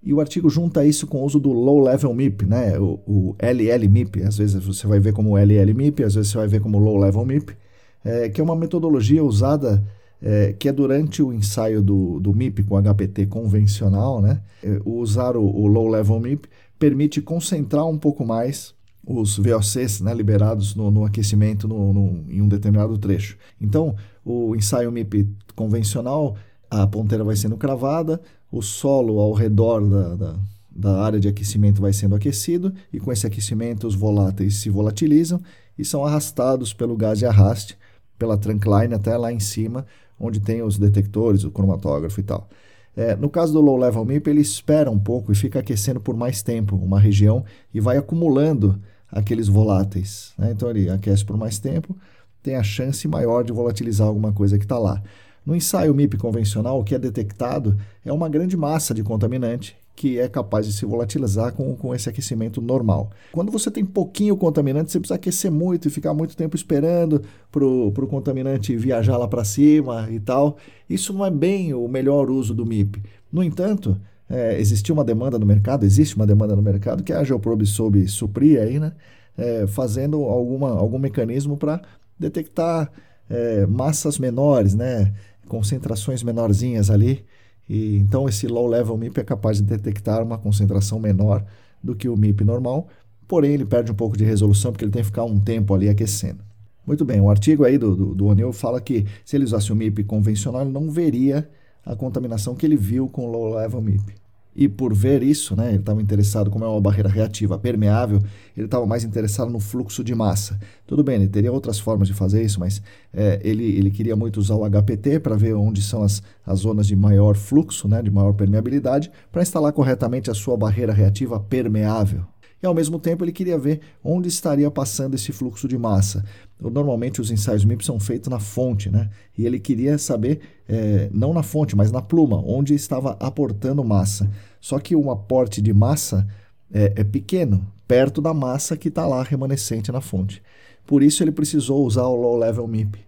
E 0.04 0.14
o 0.14 0.20
artigo 0.20 0.50
junta 0.50 0.86
isso 0.86 1.08
com 1.08 1.22
o 1.22 1.26
uso 1.26 1.40
do 1.40 1.54
Low 1.54 1.80
Level 1.80 2.14
MIP, 2.14 2.46
né? 2.46 2.78
o, 2.78 3.00
o 3.08 3.36
LL-MIP. 3.40 4.24
Às 4.24 4.38
vezes 4.38 4.62
você 4.62 4.86
vai 4.86 5.00
ver 5.00 5.14
como 5.14 5.38
LL-MIP, 5.38 6.04
às 6.04 6.16
vezes 6.16 6.32
você 6.32 6.38
vai 6.38 6.50
ver 6.50 6.60
como 6.60 6.78
Low 6.78 6.98
Level 6.98 7.26
MIP 7.26 7.56
é, 8.04 8.30
que 8.30 8.42
é 8.42 8.44
uma 8.44 8.56
metodologia 8.56 9.24
usada 9.24 9.84
é, 10.24 10.54
que 10.54 10.70
é 10.70 10.72
durante 10.72 11.22
o 11.22 11.34
ensaio 11.34 11.82
do, 11.82 12.18
do 12.20 12.34
MIP 12.34 12.64
com 12.64 12.82
HPT 12.82 13.26
convencional, 13.26 14.22
né? 14.22 14.42
É, 14.64 14.80
usar 14.86 15.36
o, 15.36 15.44
o, 15.44 15.68
Low 15.68 15.90
Level 15.90 16.18
MIP 16.18 16.48
permite 16.80 17.22
concentrar 17.22 17.86
um 17.86 17.98
pouco 17.98 18.26
mais 18.26 18.74
os 19.06 19.38
VOCs 19.38 20.00
né, 20.00 20.14
liberados 20.14 20.76
no, 20.76 20.90
no 20.90 21.04
aquecimento 21.04 21.68
no, 21.68 21.92
no, 21.92 22.32
em 22.32 22.42
um 22.42 22.48
determinado 22.48 22.98
trecho. 22.98 23.38
Então, 23.60 23.96
o 24.24 24.56
ensaio 24.56 24.90
MIP 24.94 25.28
convencional, 25.56 26.38
a 26.72 26.88
ponteira 26.88 27.24
vai 27.24 27.36
sendo 27.36 27.58
cravada, 27.58 28.22
o 28.50 28.62
solo 28.62 29.20
ao 29.20 29.34
redor 29.34 29.82
da, 29.82 30.16
da, 30.16 30.36
da 30.72 31.02
área 31.02 31.20
de 31.20 31.28
aquecimento 31.28 31.82
vai 31.82 31.92
sendo 31.92 32.16
aquecido, 32.16 32.74
e 32.94 33.00
com 33.00 33.12
esse 33.12 33.28
aquecimento 33.28 33.86
os 33.86 33.96
voláteis 33.96 34.62
se 34.62 34.70
volatilizam 34.70 35.42
e 35.78 35.84
são 35.84 36.06
arrastados 36.06 36.74
pelo 36.74 36.96
gás 36.96 37.20
de 37.20 37.26
arraste 37.26 37.78
pela 38.18 38.38
trunk 38.38 38.68
line 38.68 38.94
até 38.94 39.18
lá 39.18 39.32
em 39.32 39.40
cima, 39.40 39.86
onde 40.20 40.40
tem 40.40 40.62
os 40.62 40.78
detectores, 40.78 41.44
o 41.44 41.52
cromatógrafo 41.52 42.20
e 42.20 42.24
tal. 42.24 42.48
É, 42.96 43.16
no 43.16 43.30
caso 43.30 43.54
do 43.54 43.62
low 43.62 43.78
level 43.78 44.06
MIP, 44.06 44.30
ele 44.30 44.42
espera 44.42 44.90
um 44.92 45.00
pouco 45.00 45.32
e 45.32 45.36
fica 45.36 45.60
aquecendo 45.60 46.00
por 46.00 46.16
mais 46.16 46.44
tempo 46.44 46.76
uma 46.76 47.00
região 47.00 47.44
e 47.74 47.80
vai 47.80 47.98
acumulando 47.98 48.80
aqueles 49.12 49.48
voláteis. 49.48 50.34
Né? 50.38 50.52
Então 50.52 50.70
ele 50.70 50.90
aquece 50.90 51.26
por 51.26 51.36
mais 51.36 51.58
tempo, 51.58 51.96
tem 52.42 52.56
a 52.56 52.64
chance 52.64 53.08
maior 53.08 53.44
de 53.44 53.52
volatilizar 53.52 54.08
alguma 54.08 54.32
coisa 54.32 54.58
que 54.58 54.66
está 54.66 54.78
lá. 54.78 55.02
No 55.46 55.56
ensaio 55.56 55.94
MIP 55.94 56.18
convencional, 56.18 56.80
o 56.80 56.84
que 56.84 56.96
é 56.96 57.00
detectado 57.00 57.78
é 58.06 58.14
uma 58.14 58.30
grande 58.30 58.56
massa 58.56 58.94
de 58.94 59.04
contaminante 59.04 59.76
que 59.96 60.20
é 60.20 60.28
capaz 60.28 60.66
de 60.66 60.74
se 60.74 60.86
volatilizar 60.86 61.54
com, 61.54 61.76
com 61.76 61.94
esse 61.94 62.10
aquecimento 62.10 62.62
normal. 62.62 63.12
Quando 63.32 63.52
você 63.52 63.70
tem 63.70 63.86
pouquinho 63.86 64.36
contaminante, 64.36 64.92
você 64.92 65.00
precisa 65.00 65.16
aquecer 65.16 65.52
muito 65.52 65.88
e 65.88 65.92
ficar 65.92 66.14
muito 66.14 66.36
tempo 66.36 66.56
esperando 66.56 67.22
para 67.52 67.66
o 67.66 68.08
contaminante 68.08 68.76
viajar 68.76 69.18
lá 69.18 69.28
para 69.28 69.44
cima 69.44 70.08
e 70.10 70.20
tal. 70.20 70.58
Isso 70.90 71.14
não 71.14 71.26
é 71.26 71.32
bem 71.32 71.74
o 71.74 71.88
melhor 71.88 72.30
uso 72.30 72.54
do 72.54 72.66
MIP. 72.66 73.04
No 73.32 73.44
entanto, 73.44 74.00
é, 74.30 74.60
existiu 74.60 74.96
uma 74.96 75.04
demanda 75.04 75.38
no 75.38 75.46
mercado, 75.46 75.86
existe 75.86 76.16
uma 76.16 76.26
demanda 76.26 76.56
no 76.56 76.62
mercado 76.62 77.04
que 77.04 77.14
a 77.14 77.24
Geoprobe 77.24 77.66
soube 77.66 78.08
suprir 78.08 78.60
aí, 78.62 78.80
né? 78.80 78.94
É, 79.38 79.66
fazendo 79.66 80.24
alguma, 80.24 80.72
algum 80.72 81.00
mecanismo 81.00 81.58
para 81.58 81.82
detectar 82.20 82.92
é, 83.30 83.66
massas 83.66 84.20
menores, 84.20 84.76
né? 84.76 85.14
concentrações 85.48 86.24
menorzinhas 86.24 86.90
ali 86.90 87.26
e, 87.68 87.98
então, 87.98 88.28
esse 88.28 88.48
low 88.48 88.68
level 88.68 88.98
MIP 88.98 89.20
é 89.20 89.24
capaz 89.24 89.58
de 89.58 89.64
detectar 89.64 90.22
uma 90.22 90.38
concentração 90.38 91.00
menor 91.00 91.46
do 91.82 91.96
que 91.96 92.10
o 92.10 92.18
MIP 92.18 92.44
normal, 92.44 92.88
porém 93.28 93.54
ele 93.54 93.66
perde 93.66 93.92
um 93.92 93.96
pouco 93.96 94.18
de 94.18 94.24
resolução 94.24 94.72
porque 94.72 94.86
ele 94.86 94.92
tem 94.92 95.02
que 95.02 95.08
ficar 95.08 95.24
um 95.24 95.40
tempo 95.40 95.74
ali 95.74 95.90
aquecendo. 95.90 96.44
Muito 96.86 97.06
bem, 97.06 97.22
o 97.22 97.30
artigo 97.30 97.64
aí 97.64 97.78
do, 97.78 97.96
do, 97.96 98.16
do 98.16 98.26
O'Neill 98.26 98.52
fala 98.52 98.82
que 98.82 99.06
se 99.24 99.38
ele 99.38 99.46
usasse 99.46 99.72
o 99.72 99.76
MIP 99.76 100.04
convencional, 100.04 100.62
ele 100.62 100.72
não 100.72 100.92
veria 100.92 101.50
a 101.86 101.96
contaminação 101.96 102.56
que 102.56 102.66
ele 102.66 102.76
viu 102.76 103.08
com 103.08 103.26
o 103.26 103.32
low 103.32 103.56
level 103.56 103.82
MIP. 103.82 104.23
E 104.56 104.68
por 104.68 104.94
ver 104.94 105.24
isso, 105.24 105.56
né, 105.56 105.70
ele 105.70 105.78
estava 105.78 106.02
interessado, 106.02 106.52
como 106.52 106.64
é 106.64 106.68
uma 106.68 106.80
barreira 106.80 107.10
reativa 107.10 107.58
permeável, 107.58 108.22
ele 108.56 108.66
estava 108.66 108.86
mais 108.86 109.04
interessado 109.04 109.52
no 109.52 109.60
fluxo 109.60 110.04
de 110.04 110.14
massa. 110.14 110.60
Tudo 110.86 111.04
bem, 111.04 111.16
ele 111.16 111.28
teria 111.28 111.52
outras 111.52 111.80
formas 111.80 112.08
de 112.08 112.14
fazer 112.14 112.44
isso, 112.44 112.60
mas 112.60 112.82
é, 113.12 113.40
ele, 113.44 113.64
ele 113.64 113.90
queria 113.90 114.16
muito 114.16 114.38
usar 114.38 114.56
o 114.56 114.70
HPT 114.70 115.20
para 115.20 115.36
ver 115.36 115.56
onde 115.56 115.82
são 115.82 116.04
as, 116.04 116.22
as 116.46 116.60
zonas 116.60 116.88
de 116.88 116.96
maior 116.96 117.36
fluxo, 117.36 117.88
né, 117.88 118.02
de 118.02 118.12
maior 118.12 118.34
permeabilidade, 118.34 119.12
para 119.32 119.42
instalar 119.42 119.74
corretamente 119.74 120.30
a 120.30 120.34
sua 120.34 120.56
barreira 120.56 120.94
reativa 120.94 121.40
permeável 121.40 122.26
e 122.64 122.66
ao 122.66 122.74
mesmo 122.74 122.98
tempo 122.98 123.26
ele 123.26 123.34
queria 123.34 123.58
ver 123.58 123.82
onde 124.02 124.30
estaria 124.30 124.72
passando 124.72 125.16
esse 125.16 125.34
fluxo 125.34 125.68
de 125.68 125.78
massa. 125.78 126.24
Normalmente 126.70 127.22
os 127.22 127.32
ensaios 127.32 127.66
MIP 127.66 127.86
são 127.86 128.00
feitos 128.00 128.30
na 128.30 128.40
fonte, 128.40 128.90
né? 128.90 129.10
E 129.38 129.46
ele 129.46 129.60
queria 129.60 129.98
saber, 129.98 130.40
é, 130.68 131.10
não 131.14 131.34
na 131.34 131.44
fonte, 131.44 131.76
mas 131.76 131.92
na 131.92 132.02
pluma, 132.02 132.42
onde 132.46 132.74
estava 132.74 133.18
aportando 133.20 133.84
massa. 133.84 134.30
Só 134.60 134.80
que 134.80 134.96
o 134.96 135.12
aporte 135.12 135.62
de 135.62 135.74
massa 135.74 136.28
é, 136.72 136.94
é 136.98 137.04
pequeno, 137.04 137.66
perto 137.88 138.22
da 138.22 138.34
massa 138.34 138.78
que 138.78 138.88
está 138.88 139.06
lá 139.06 139.22
remanescente 139.24 139.92
na 139.92 140.02
fonte. 140.02 140.42
Por 140.86 141.04
isso 141.04 141.24
ele 141.24 141.32
precisou 141.32 141.86
usar 141.86 142.04
o 142.04 142.16
Low 142.16 142.38
Level 142.38 142.68
MIP 142.68 143.00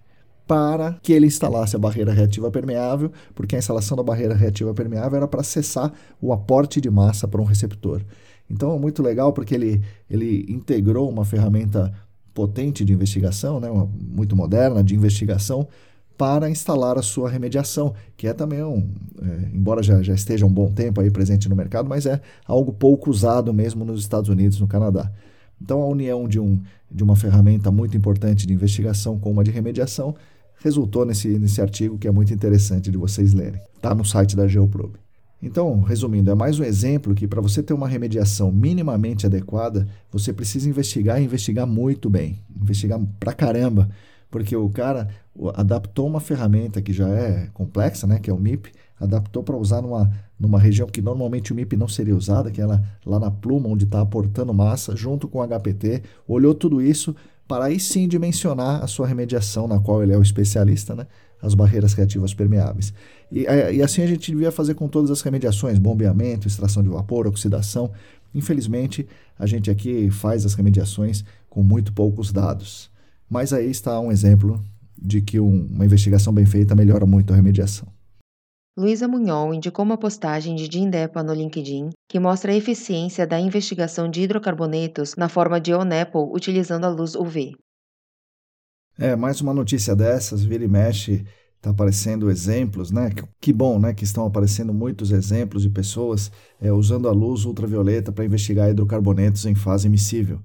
para 0.48 0.94
que 1.02 1.12
ele 1.12 1.26
instalasse 1.26 1.76
a 1.76 1.80
barreira 1.80 2.14
reativa 2.14 2.52
permeável, 2.52 3.12
porque 3.34 3.56
a 3.56 3.60
instalação 3.60 3.98
da 3.98 4.04
barreira 4.04 4.36
reativa 4.36 4.74
permeável 4.74 5.18
era 5.18 5.28
para 5.28 5.44
cessar 5.44 5.92
o 6.22 6.32
aporte 6.32 6.80
de 6.80 6.90
massa 6.90 7.28
para 7.28 7.42
um 7.42 7.46
receptor. 7.46 8.02
Então 8.50 8.76
é 8.76 8.80
muito 8.80 9.02
legal 9.02 9.34
porque 9.34 9.56
ele, 9.56 9.82
ele 10.10 10.46
integrou 10.48 11.10
uma 11.10 11.26
ferramenta 11.26 11.92
potente 12.36 12.84
de 12.84 12.94
investigação, 12.94 13.62
né, 13.62 13.70
uma, 13.72 13.90
muito 14.00 14.36
moderna 14.36 14.84
de 14.84 14.94
investigação, 14.94 15.68
para 16.18 16.50
instalar 16.50 16.98
a 16.98 17.02
sua 17.02 17.30
remediação, 17.30 17.94
que 18.16 18.28
é 18.28 18.34
também 18.34 18.64
um, 18.64 18.90
é, 19.22 19.50
embora 19.54 19.82
já, 19.82 20.02
já 20.02 20.14
esteja 20.14 20.46
um 20.46 20.52
bom 20.52 20.72
tempo 20.72 21.02
aí 21.02 21.10
presente 21.10 21.50
no 21.50 21.56
mercado, 21.56 21.90
mas 21.90 22.06
é 22.06 22.22
algo 22.46 22.72
pouco 22.72 23.10
usado 23.10 23.54
mesmo 23.54 23.84
nos 23.84 24.02
Estados 24.02 24.30
Unidos, 24.30 24.60
no 24.60 24.68
Canadá. 24.68 25.12
Então 25.62 25.82
a 25.82 25.88
união 25.88 26.28
de, 26.28 26.40
um, 26.40 26.62
de 26.92 27.04
uma 27.04 27.16
ferramenta 27.16 27.72
muito 27.72 27.98
importante 27.98 28.46
de 28.46 28.54
investigação 28.54 29.18
com 29.18 29.32
uma 29.32 29.44
de 29.44 29.52
remediação 29.52 30.16
resultou 30.58 31.06
nesse, 31.06 31.40
nesse 31.40 31.62
artigo 31.62 31.98
que 31.98 32.08
é 32.08 32.12
muito 32.12 32.34
interessante 32.34 32.92
de 32.92 32.98
vocês 32.98 33.34
lerem. 33.34 33.62
Está 33.76 33.96
no 33.96 34.06
site 34.06 34.36
da 34.36 34.48
Geoprobe. 34.48 35.05
Então, 35.46 35.80
resumindo, 35.82 36.32
é 36.32 36.34
mais 36.34 36.60
um 36.60 36.64
exemplo 36.64 37.14
que 37.14 37.28
para 37.28 37.40
você 37.40 37.62
ter 37.62 37.72
uma 37.72 37.88
remediação 37.88 38.52
minimamente 38.52 39.28
adequada, 39.28 39.88
você 40.12 40.34
precisa 40.34 40.68
investigar 40.68 41.22
e 41.22 41.26
investigar 41.26 41.68
muito 41.68 42.10
bem. 42.10 42.40
Investigar 42.60 43.00
pra 43.20 43.32
caramba, 43.32 43.88
porque 44.32 44.56
o 44.56 44.68
cara 44.72 45.08
adaptou 45.54 46.08
uma 46.08 46.20
ferramenta 46.20 46.82
que 46.82 46.92
já 46.92 47.08
é 47.08 47.48
complexa, 47.54 48.08
né, 48.08 48.18
que 48.18 48.28
é 48.28 48.34
o 48.34 48.40
MIP, 48.40 48.72
adaptou 49.00 49.44
para 49.44 49.56
usar 49.56 49.84
numa, 49.84 50.12
numa 50.40 50.58
região 50.58 50.88
que 50.88 51.00
normalmente 51.00 51.54
o 51.54 51.56
MIP 51.56 51.78
não 51.78 51.88
seria 51.88 52.16
usada, 52.16 52.50
que 52.50 52.60
é 52.60 52.66
lá, 52.66 52.82
lá 53.06 53.20
na 53.20 53.30
pluma, 53.30 53.70
onde 53.70 53.86
está 53.86 54.02
aportando 54.02 54.52
massa, 54.52 54.96
junto 54.96 55.28
com 55.28 55.38
o 55.38 55.48
HPT, 55.48 56.02
olhou 56.28 56.56
tudo 56.56 56.82
isso 56.82 57.16
para 57.48 57.66
aí 57.66 57.80
sim 57.80 58.08
dimensionar 58.08 58.84
a 58.84 58.88
sua 58.88 59.06
remediação, 59.06 59.68
na 59.68 59.80
qual 59.80 60.02
ele 60.02 60.12
é 60.12 60.18
o 60.18 60.24
especialista, 60.24 60.96
né? 60.96 61.06
As 61.42 61.54
barreiras 61.54 61.94
reativas 61.94 62.34
permeáveis. 62.34 62.94
E, 63.32 63.44
e, 63.44 63.82
assim 63.82 64.02
a 64.02 64.08
gente 64.08 64.32
devia 64.32 64.52
fazer 64.52 64.76
com 64.76 64.88
todas 64.88 65.12
as 65.12 65.22
remediações, 65.22 65.78
bombeamento, 65.78 66.48
extração 66.48 66.84
de 66.84 66.90
vapor, 66.90 67.28
oxidação. 67.28 67.92
Infelizmente, 68.34 69.08
a 69.38 69.46
gente 69.46 69.70
aqui 69.70 70.10
faz 70.10 70.46
as 70.46 70.54
remediações 70.54 71.24
com 71.50 71.64
muito 71.64 71.94
poucos 71.94 72.32
dados. 72.32 72.90
Mas 73.30 73.54
aí 73.54 73.70
está 73.70 74.00
um 74.00 74.12
exemplo 74.12 74.62
de 74.98 75.22
que 75.22 75.40
um, 75.40 75.68
uma 75.68 75.86
investigação 75.86 76.34
bem 76.34 76.46
feita 76.46 76.76
melhora 76.76 77.06
muito 77.06 77.34
a 77.34 77.36
remediação. 77.36 77.88
Luísa 78.78 79.08
Munhol 79.08 79.54
indicou 79.54 79.86
uma 79.86 79.98
postagem 79.98 80.54
de 80.54 80.66
Jim 80.66 80.90
Depa 80.90 81.24
no 81.24 81.34
LinkedIn 81.34 81.92
que 82.10 82.20
mostra 82.20 82.52
a 82.52 82.56
eficiência 82.56 83.26
da 83.26 83.40
investigação 83.40 84.10
de 84.10 84.22
hidrocarbonetos 84.22 85.16
na 85.16 85.30
forma 85.30 85.62
de 85.62 85.74
ONEPL 85.74 86.30
utilizando 86.34 86.84
a 86.84 86.90
luz 86.90 87.16
UV. 87.16 87.56
É, 88.98 89.14
mais 89.16 89.42
uma 89.42 89.54
notícia 89.54 89.94
dessas, 89.94 90.44
vira 90.44 90.64
e 90.64 90.68
mexe, 90.70 91.26
está 91.58 91.70
aparecendo 91.72 92.30
exemplos, 92.30 92.92
né? 92.92 93.10
Que 93.42 93.52
bom, 93.52 93.78
né? 93.78 93.94
Que 93.94 94.06
estão 94.06 94.26
aparecendo 94.26 94.74
muitos 94.74 95.12
exemplos 95.12 95.64
de 95.64 95.70
pessoas 95.70 96.32
é, 96.62 96.72
usando 96.72 97.10
a 97.10 97.12
luz 97.12 97.44
ultravioleta 97.44 98.12
para 98.12 98.24
investigar 98.24 98.70
hidrocarbonetos 98.70 99.46
em 99.46 99.54
fase 99.54 99.88
emissível. 99.88 100.40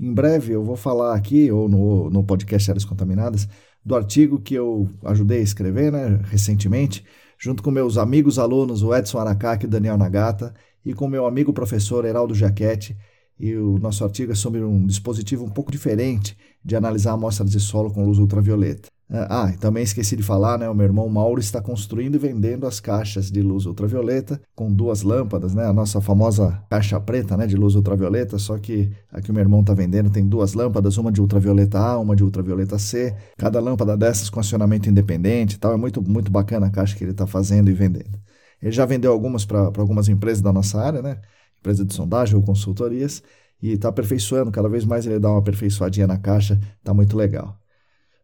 Em 0.00 0.12
breve 0.12 0.52
eu 0.52 0.64
vou 0.64 0.74
falar 0.74 1.14
aqui, 1.14 1.50
ou 1.52 1.68
no, 1.68 2.10
no 2.10 2.24
podcast 2.24 2.70
Áreas 2.72 2.84
Contaminadas, 2.84 3.48
do 3.84 3.94
artigo 3.94 4.40
que 4.40 4.54
eu 4.54 4.90
ajudei 5.04 5.38
a 5.38 5.42
escrever 5.42 5.92
né, 5.92 6.20
recentemente, 6.24 7.04
junto 7.38 7.62
com 7.62 7.70
meus 7.70 7.96
amigos 7.98 8.36
alunos, 8.38 8.82
o 8.82 8.92
Edson 8.94 9.18
Aracaki 9.18 9.66
e 9.66 9.68
Daniel 9.68 9.96
Nagata, 9.96 10.54
e 10.84 10.92
com 10.92 11.06
meu 11.06 11.24
amigo 11.24 11.52
professor 11.52 12.04
Heraldo 12.04 12.34
Jaquete. 12.34 12.96
E 13.38 13.56
o 13.56 13.78
nosso 13.78 14.04
artigo 14.04 14.32
é 14.32 14.34
sobre 14.34 14.62
um 14.62 14.86
dispositivo 14.86 15.44
um 15.44 15.50
pouco 15.50 15.72
diferente 15.72 16.36
de 16.64 16.76
analisar 16.76 17.12
amostras 17.12 17.50
de 17.50 17.58
solo 17.58 17.90
com 17.92 18.04
luz 18.04 18.18
ultravioleta. 18.18 18.88
Ah, 19.10 19.44
ah 19.44 19.52
também 19.58 19.82
esqueci 19.82 20.16
de 20.16 20.22
falar, 20.22 20.58
né? 20.58 20.68
O 20.68 20.74
meu 20.74 20.86
irmão 20.86 21.08
Mauro 21.08 21.40
está 21.40 21.60
construindo 21.60 22.14
e 22.14 22.18
vendendo 22.18 22.66
as 22.66 22.80
caixas 22.80 23.30
de 23.30 23.42
luz 23.42 23.66
ultravioleta 23.66 24.40
com 24.54 24.72
duas 24.72 25.02
lâmpadas, 25.02 25.54
né? 25.54 25.66
A 25.66 25.72
nossa 25.72 26.00
famosa 26.00 26.62
caixa 26.70 26.98
preta, 26.98 27.36
né? 27.36 27.46
De 27.46 27.56
luz 27.56 27.74
ultravioleta, 27.74 28.38
só 28.38 28.58
que 28.58 28.90
a 29.10 29.20
que 29.20 29.30
o 29.30 29.34
meu 29.34 29.42
irmão 29.42 29.60
está 29.60 29.74
vendendo 29.74 30.08
tem 30.08 30.26
duas 30.26 30.54
lâmpadas, 30.54 30.96
uma 30.96 31.12
de 31.12 31.20
ultravioleta 31.20 31.78
A, 31.78 31.98
uma 31.98 32.16
de 32.16 32.24
ultravioleta 32.24 32.78
C. 32.78 33.14
Cada 33.36 33.60
lâmpada 33.60 33.96
dessas 33.96 34.30
com 34.30 34.40
acionamento 34.40 34.88
independente 34.88 35.56
e 35.56 35.58
tal. 35.58 35.72
É 35.72 35.76
muito, 35.76 36.00
muito 36.00 36.30
bacana 36.30 36.66
a 36.66 36.70
caixa 36.70 36.96
que 36.96 37.04
ele 37.04 37.10
está 37.10 37.26
fazendo 37.26 37.70
e 37.70 37.74
vendendo. 37.74 38.18
Ele 38.62 38.72
já 38.72 38.86
vendeu 38.86 39.12
algumas 39.12 39.44
para 39.44 39.60
algumas 39.76 40.08
empresas 40.08 40.40
da 40.40 40.52
nossa 40.52 40.80
área, 40.80 41.02
né? 41.02 41.18
Empresa 41.62 41.84
de 41.84 41.94
sondagem 41.94 42.34
ou 42.34 42.42
consultorias. 42.42 43.22
E 43.62 43.70
está 43.70 43.88
aperfeiçoando, 43.88 44.50
cada 44.50 44.68
vez 44.68 44.84
mais 44.84 45.06
ele 45.06 45.20
dá 45.20 45.30
uma 45.30 45.38
aperfeiçoadinha 45.38 46.06
na 46.06 46.18
caixa, 46.18 46.60
está 46.80 46.92
muito 46.92 47.16
legal. 47.16 47.56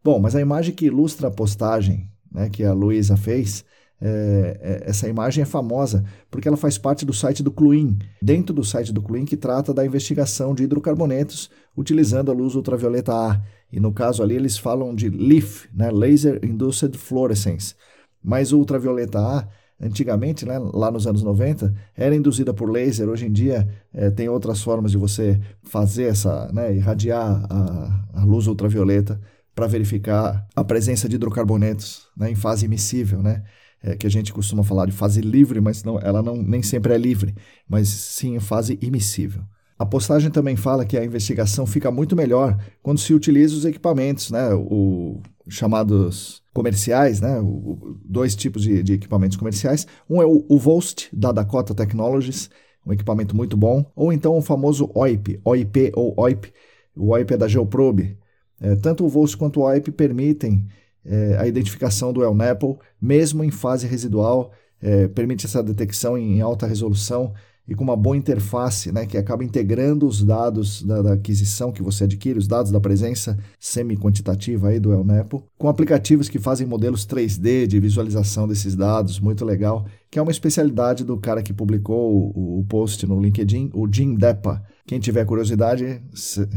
Bom, 0.03 0.19
mas 0.19 0.35
a 0.35 0.41
imagem 0.41 0.75
que 0.75 0.87
ilustra 0.87 1.29
a 1.29 1.31
postagem 1.31 2.11
né, 2.29 2.49
que 2.49 2.63
a 2.65 2.73
Luísa 2.73 3.15
fez, 3.15 3.63
é, 4.01 4.59
é, 4.61 4.89
essa 4.89 5.07
imagem 5.07 5.41
é 5.41 5.45
famosa 5.45 6.05
porque 6.29 6.47
ela 6.47 6.55
faz 6.55 6.77
parte 6.77 7.05
do 7.05 7.13
site 7.13 7.41
do 7.41 7.51
Cluin, 7.51 7.97
dentro 8.21 8.53
do 8.53 8.63
site 8.63 8.91
do 8.91 9.01
Cluin 9.01 9.23
que 9.23 9.37
trata 9.37 9.73
da 9.73 9.85
investigação 9.85 10.53
de 10.53 10.63
hidrocarbonetos 10.63 11.49
utilizando 11.75 12.31
a 12.31 12.33
luz 12.33 12.55
ultravioleta 12.55 13.13
A. 13.13 13.41
E 13.71 13.79
no 13.79 13.93
caso 13.93 14.21
ali 14.21 14.35
eles 14.35 14.57
falam 14.57 14.93
de 14.93 15.09
LIF, 15.09 15.69
né, 15.73 15.89
Laser 15.89 16.39
Induced 16.43 16.97
Fluorescence. 16.97 17.75
Mas 18.21 18.51
o 18.51 18.57
ultravioleta 18.57 19.19
A, 19.19 19.47
antigamente, 19.81 20.45
né, 20.45 20.59
lá 20.59 20.91
nos 20.91 21.07
anos 21.07 21.23
90, 21.23 21.73
era 21.95 22.15
induzida 22.15 22.53
por 22.53 22.69
laser. 22.69 23.07
Hoje 23.07 23.25
em 23.25 23.31
dia 23.31 23.67
é, 23.93 24.09
tem 24.09 24.27
outras 24.27 24.61
formas 24.61 24.91
de 24.91 24.97
você 24.97 25.39
fazer 25.63 26.03
essa, 26.03 26.51
né, 26.51 26.75
irradiar 26.75 27.45
a, 27.49 28.05
a 28.21 28.23
luz 28.25 28.47
ultravioleta 28.47 29.19
para 29.55 29.67
verificar 29.67 30.47
a 30.55 30.63
presença 30.63 31.07
de 31.07 31.15
hidrocarbonetos 31.15 32.07
né, 32.15 32.31
em 32.31 32.35
fase 32.35 32.65
emissível, 32.65 33.21
né? 33.21 33.43
É, 33.81 33.95
que 33.95 34.05
a 34.05 34.09
gente 34.09 34.33
costuma 34.33 34.61
falar 34.61 34.85
de 34.87 34.91
fase 34.91 35.21
livre, 35.21 35.61
mas 35.61 35.85
não, 35.85 35.97
ela 35.99 36.21
não, 36.21 36.35
nem 36.35 36.61
sempre 36.61 36.93
é 36.93 36.97
livre, 36.97 37.33
mas 37.67 37.87
sim 37.87 38.35
em 38.35 38.39
fase 38.39 38.77
imissível. 38.81 39.41
A 39.77 39.85
postagem 39.85 40.29
também 40.29 40.57
fala 40.57 40.85
que 40.85 40.97
a 40.97 41.05
investigação 41.05 41.65
fica 41.65 41.89
muito 41.89 42.13
melhor 42.13 42.57
quando 42.83 42.99
se 42.99 43.13
utiliza 43.13 43.55
os 43.55 43.63
equipamentos, 43.63 44.31
né, 44.31 44.53
o, 44.53 45.21
chamados 45.47 46.41
comerciais, 46.59 47.21
né, 47.21 47.39
o, 47.39 47.97
dois 48.03 48.35
tipos 48.35 48.63
de, 48.63 48.83
de, 48.83 48.91
equipamentos 48.91 49.37
comerciais. 49.37 49.87
Um 50.09 50.21
é 50.21 50.25
o, 50.25 50.45
o 50.49 50.79
da 51.13 51.31
Dakota 51.31 51.73
Technologies, 51.73 52.49
um 52.85 52.91
equipamento 52.91 53.33
muito 53.33 53.55
bom, 53.55 53.85
ou 53.95 54.11
então 54.11 54.37
o 54.37 54.41
famoso 54.41 54.91
OIP, 54.93 55.39
OIP 55.45 55.93
ou 55.95 56.13
OIP, 56.17 56.51
o 56.97 57.11
OIP 57.11 57.33
é 57.33 57.37
da 57.37 57.47
Geoprobe, 57.47 58.17
é, 58.59 58.75
tanto 58.75 59.05
o 59.05 59.07
VOLS 59.07 59.35
quanto 59.35 59.61
o 59.61 59.63
OIP 59.63 59.89
permitem 59.91 60.67
é, 61.05 61.37
a 61.37 61.47
identificação 61.47 62.11
do 62.11 62.21
ELNAPL, 62.21 62.73
mesmo 63.01 63.41
em 63.41 63.51
fase 63.51 63.87
residual, 63.87 64.51
é, 64.81 65.07
permite 65.07 65.45
essa 65.45 65.63
detecção 65.63 66.17
em 66.17 66.41
alta 66.41 66.67
resolução 66.67 67.33
e 67.69 67.75
com 67.75 67.83
uma 67.83 67.95
boa 67.95 68.17
interface, 68.17 68.91
né, 68.91 69.05
que 69.05 69.15
acaba 69.15 69.43
integrando 69.43 70.07
os 70.07 70.23
dados 70.23 70.81
da, 70.81 71.03
da 71.03 71.13
aquisição 71.13 71.71
que 71.71 71.83
você 71.83 72.05
adquire, 72.05 72.39
os 72.39 72.47
dados 72.47 72.71
da 72.71 72.79
presença 72.79 73.37
semi-quantitativa 73.59 74.69
aí 74.69 74.79
do 74.79 74.91
ELNEPO, 74.91 75.43
com 75.55 75.69
aplicativos 75.69 76.27
que 76.27 76.39
fazem 76.39 76.65
modelos 76.65 77.05
3D 77.05 77.67
de 77.67 77.79
visualização 77.79 78.47
desses 78.47 78.75
dados, 78.75 79.19
muito 79.19 79.45
legal, 79.45 79.85
que 80.09 80.17
é 80.17 80.21
uma 80.21 80.31
especialidade 80.31 81.03
do 81.03 81.15
cara 81.17 81.43
que 81.43 81.53
publicou 81.53 82.33
o, 82.35 82.59
o 82.59 82.65
post 82.65 83.05
no 83.05 83.21
LinkedIn, 83.21 83.69
o 83.73 83.87
Jim 83.91 84.15
Depa. 84.15 84.63
Quem 84.87 84.99
tiver 84.99 85.23
curiosidade, 85.23 86.01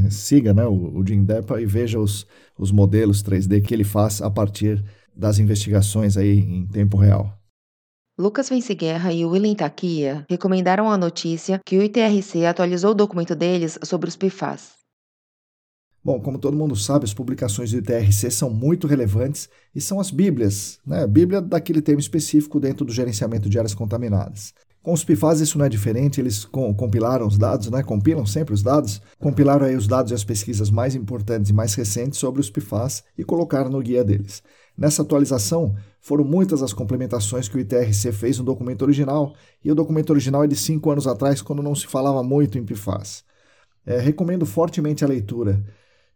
siga 0.08 0.54
né, 0.54 0.64
o, 0.64 0.98
o 0.98 1.06
Jim 1.06 1.24
Depa 1.24 1.60
e 1.60 1.66
veja 1.66 1.98
os, 1.98 2.26
os 2.58 2.72
modelos 2.72 3.22
3D 3.22 3.60
que 3.60 3.74
ele 3.74 3.84
faz 3.84 4.22
a 4.22 4.30
partir 4.30 4.82
das 5.14 5.38
investigações 5.38 6.16
aí 6.16 6.38
em 6.38 6.66
tempo 6.66 6.96
real. 6.96 7.41
Lucas 8.18 8.50
Vence 8.50 8.74
Guerra 8.74 9.10
e 9.10 9.24
William 9.24 9.54
Takia 9.54 10.26
recomendaram 10.28 10.90
a 10.90 10.98
notícia 10.98 11.58
que 11.64 11.78
o 11.78 11.82
ITRC 11.82 12.44
atualizou 12.44 12.90
o 12.90 12.94
documento 12.94 13.34
deles 13.34 13.78
sobre 13.82 14.06
os 14.06 14.16
PFAS. 14.16 14.72
Bom, 16.04 16.20
como 16.20 16.38
todo 16.38 16.54
mundo 16.54 16.76
sabe, 16.76 17.06
as 17.06 17.14
publicações 17.14 17.70
do 17.70 17.78
ITRC 17.78 18.30
são 18.30 18.50
muito 18.50 18.86
relevantes 18.86 19.48
e 19.74 19.80
são 19.80 19.98
as 19.98 20.10
bíblias, 20.10 20.78
né? 20.86 21.04
A 21.04 21.06
bíblia 21.06 21.40
daquele 21.40 21.80
tema 21.80 22.00
específico 22.00 22.60
dentro 22.60 22.84
do 22.84 22.92
gerenciamento 22.92 23.48
de 23.48 23.56
áreas 23.56 23.72
contaminadas. 23.72 24.52
Com 24.82 24.92
os 24.92 25.04
PFAS 25.04 25.40
isso 25.40 25.56
não 25.56 25.64
é 25.64 25.68
diferente, 25.68 26.20
eles 26.20 26.44
compilaram 26.44 27.26
os 27.26 27.38
dados, 27.38 27.70
né? 27.70 27.84
compilam 27.84 28.26
sempre 28.26 28.52
os 28.52 28.64
dados, 28.64 29.00
compilaram 29.20 29.64
aí 29.64 29.76
os 29.76 29.86
dados 29.86 30.10
e 30.10 30.14
as 30.14 30.24
pesquisas 30.24 30.70
mais 30.70 30.96
importantes 30.96 31.50
e 31.50 31.54
mais 31.54 31.72
recentes 31.74 32.18
sobre 32.18 32.40
os 32.40 32.50
PFAS 32.50 33.04
e 33.16 33.22
colocaram 33.22 33.70
no 33.70 33.80
guia 33.80 34.04
deles. 34.04 34.42
Nessa 34.76 35.02
atualização, 35.02 35.76
foram 36.02 36.24
muitas 36.24 36.62
as 36.62 36.72
complementações 36.72 37.48
que 37.48 37.56
o 37.56 37.60
ITRC 37.60 38.10
fez 38.12 38.36
no 38.36 38.44
documento 38.44 38.82
original, 38.82 39.34
e 39.64 39.70
o 39.70 39.74
documento 39.74 40.10
original 40.10 40.42
é 40.42 40.48
de 40.48 40.56
cinco 40.56 40.90
anos 40.90 41.06
atrás, 41.06 41.40
quando 41.40 41.62
não 41.62 41.76
se 41.76 41.86
falava 41.86 42.22
muito 42.24 42.58
em 42.58 42.64
PFAS. 42.64 43.24
É, 43.86 43.98
recomendo 43.98 44.44
fortemente 44.44 45.04
a 45.04 45.08
leitura. 45.08 45.64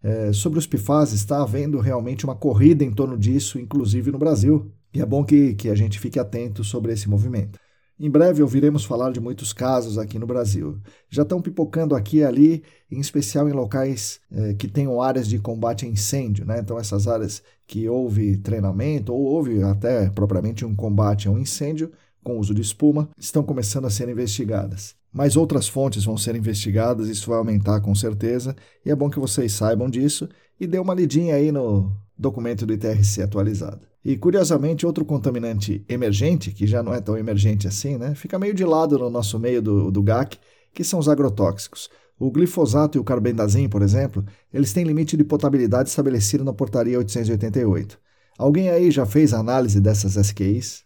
É, 0.02 0.32
sobre 0.32 0.58
os 0.58 0.66
PFAS, 0.66 1.12
está 1.12 1.40
havendo 1.40 1.78
realmente 1.78 2.24
uma 2.24 2.34
corrida 2.34 2.84
em 2.84 2.92
torno 2.92 3.16
disso, 3.16 3.60
inclusive 3.60 4.10
no 4.10 4.18
Brasil, 4.18 4.70
e 4.92 5.00
é 5.00 5.06
bom 5.06 5.24
que, 5.24 5.54
que 5.54 5.68
a 5.70 5.74
gente 5.74 6.00
fique 6.00 6.18
atento 6.18 6.64
sobre 6.64 6.92
esse 6.92 7.08
movimento. 7.08 7.58
Em 7.98 8.10
breve 8.10 8.42
ouviremos 8.42 8.84
falar 8.84 9.10
de 9.10 9.20
muitos 9.20 9.54
casos 9.54 9.96
aqui 9.96 10.18
no 10.18 10.26
Brasil. 10.26 10.78
Já 11.08 11.22
estão 11.22 11.40
pipocando 11.40 11.94
aqui 11.94 12.18
e 12.18 12.24
ali, 12.24 12.62
em 12.90 13.00
especial 13.00 13.48
em 13.48 13.52
locais 13.52 14.20
é, 14.30 14.52
que 14.52 14.68
tenham 14.68 15.00
áreas 15.00 15.26
de 15.26 15.38
combate 15.38 15.86
a 15.86 15.88
incêndio, 15.88 16.44
né? 16.44 16.58
Então, 16.60 16.78
essas 16.78 17.08
áreas 17.08 17.42
que 17.66 17.88
houve 17.88 18.36
treinamento 18.36 19.14
ou 19.14 19.22
houve 19.22 19.62
até 19.62 20.10
propriamente 20.10 20.62
um 20.62 20.76
combate 20.76 21.26
a 21.26 21.30
um 21.30 21.38
incêndio 21.38 21.90
com 22.22 22.38
uso 22.38 22.52
de 22.52 22.60
espuma, 22.60 23.08
estão 23.16 23.42
começando 23.42 23.86
a 23.86 23.90
ser 23.90 24.08
investigadas. 24.08 24.96
Mas 25.12 25.36
outras 25.36 25.68
fontes 25.68 26.04
vão 26.04 26.18
ser 26.18 26.34
investigadas, 26.34 27.08
isso 27.08 27.30
vai 27.30 27.38
aumentar 27.38 27.80
com 27.80 27.94
certeza, 27.94 28.54
e 28.84 28.90
é 28.90 28.96
bom 28.96 29.08
que 29.08 29.20
vocês 29.20 29.52
saibam 29.52 29.88
disso 29.88 30.28
e 30.60 30.66
dê 30.66 30.78
uma 30.78 30.92
lidinha 30.92 31.36
aí 31.36 31.52
no 31.52 31.96
documento 32.18 32.66
do 32.66 32.72
ITRC 32.72 33.22
atualizado. 33.22 33.86
E 34.08 34.16
curiosamente, 34.16 34.86
outro 34.86 35.04
contaminante 35.04 35.84
emergente, 35.88 36.52
que 36.52 36.64
já 36.64 36.80
não 36.80 36.94
é 36.94 37.00
tão 37.00 37.18
emergente 37.18 37.66
assim, 37.66 37.98
né, 37.98 38.14
fica 38.14 38.38
meio 38.38 38.54
de 38.54 38.64
lado 38.64 38.96
no 38.96 39.10
nosso 39.10 39.36
meio 39.36 39.60
do, 39.60 39.90
do 39.90 40.00
GAC, 40.00 40.38
que 40.72 40.84
são 40.84 41.00
os 41.00 41.08
agrotóxicos. 41.08 41.90
O 42.16 42.30
glifosato 42.30 42.96
e 42.96 43.00
o 43.00 43.04
carbendazim, 43.04 43.68
por 43.68 43.82
exemplo, 43.82 44.24
eles 44.54 44.72
têm 44.72 44.84
limite 44.84 45.16
de 45.16 45.24
potabilidade 45.24 45.88
estabelecido 45.88 46.44
na 46.44 46.52
portaria 46.52 46.96
888. 46.98 47.98
Alguém 48.38 48.70
aí 48.70 48.92
já 48.92 49.04
fez 49.04 49.34
análise 49.34 49.80
dessas 49.80 50.14
SQIs? 50.14 50.84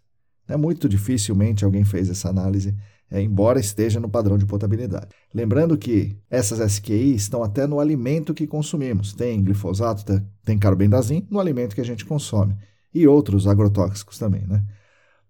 É 0.48 0.56
muito 0.56 0.88
dificilmente 0.88 1.62
alguém 1.62 1.84
fez 1.84 2.08
essa 2.08 2.30
análise, 2.30 2.74
é, 3.10 3.20
embora 3.20 3.60
esteja 3.60 4.00
no 4.00 4.08
padrão 4.08 4.38
de 4.38 4.46
potabilidade. 4.46 5.08
Lembrando 5.34 5.76
que 5.76 6.16
essas 6.30 6.58
SQIs 6.58 7.20
estão 7.20 7.42
até 7.42 7.66
no 7.66 7.80
alimento 7.80 8.32
que 8.32 8.46
consumimos. 8.46 9.12
Tem 9.12 9.42
glifosato, 9.44 10.22
tem 10.42 10.58
carbendazim 10.58 11.26
no 11.30 11.38
alimento 11.38 11.74
que 11.74 11.82
a 11.82 11.84
gente 11.84 12.06
consome 12.06 12.56
e 12.94 13.06
outros 13.06 13.46
agrotóxicos 13.46 14.18
também, 14.18 14.46
né? 14.46 14.62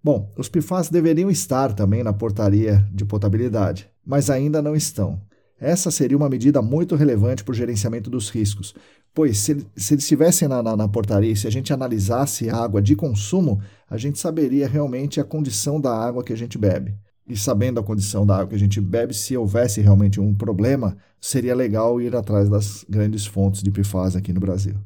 Bom, 0.02 0.32
os 0.36 0.48
PFAS 0.48 0.88
deveriam 0.88 1.30
estar 1.30 1.74
também 1.74 2.02
na 2.02 2.12
portaria 2.12 2.88
de 2.90 3.04
potabilidade, 3.04 3.88
mas 4.04 4.30
ainda 4.30 4.62
não 4.62 4.74
estão. 4.74 5.20
Essa 5.60 5.90
seria 5.90 6.16
uma 6.16 6.30
medida 6.30 6.62
muito 6.62 6.96
relevante 6.96 7.44
para 7.44 7.52
o 7.52 7.54
gerenciamento 7.54 8.08
dos 8.08 8.30
riscos, 8.30 8.74
pois 9.12 9.36
se, 9.36 9.66
se 9.76 9.92
eles 9.92 10.04
estivessem 10.04 10.48
na, 10.48 10.62
na, 10.62 10.74
na 10.74 10.88
portaria, 10.88 11.36
se 11.36 11.46
a 11.46 11.50
gente 11.50 11.70
analisasse 11.70 12.48
água 12.48 12.80
de 12.80 12.96
consumo, 12.96 13.60
a 13.90 13.98
gente 13.98 14.18
saberia 14.18 14.66
realmente 14.66 15.20
a 15.20 15.24
condição 15.24 15.78
da 15.78 15.94
água 15.94 16.24
que 16.24 16.32
a 16.32 16.36
gente 16.36 16.56
bebe. 16.56 16.94
E 17.28 17.36
sabendo 17.36 17.78
a 17.78 17.82
condição 17.82 18.24
da 18.24 18.36
água 18.36 18.48
que 18.48 18.54
a 18.54 18.58
gente 18.58 18.80
bebe, 18.80 19.12
se 19.12 19.36
houvesse 19.36 19.82
realmente 19.82 20.18
um 20.18 20.34
problema, 20.34 20.96
seria 21.20 21.54
legal 21.54 22.00
ir 22.00 22.16
atrás 22.16 22.48
das 22.48 22.86
grandes 22.88 23.26
fontes 23.26 23.62
de 23.62 23.70
PFAS 23.70 24.16
aqui 24.16 24.32
no 24.32 24.40
Brasil. 24.40 24.76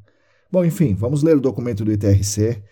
Bom, 0.50 0.64
enfim, 0.64 0.94
vamos 0.94 1.22
ler 1.22 1.37
o 1.37 1.40
documento 1.40 1.85
do 1.85 1.92
ITRC, 1.92 2.62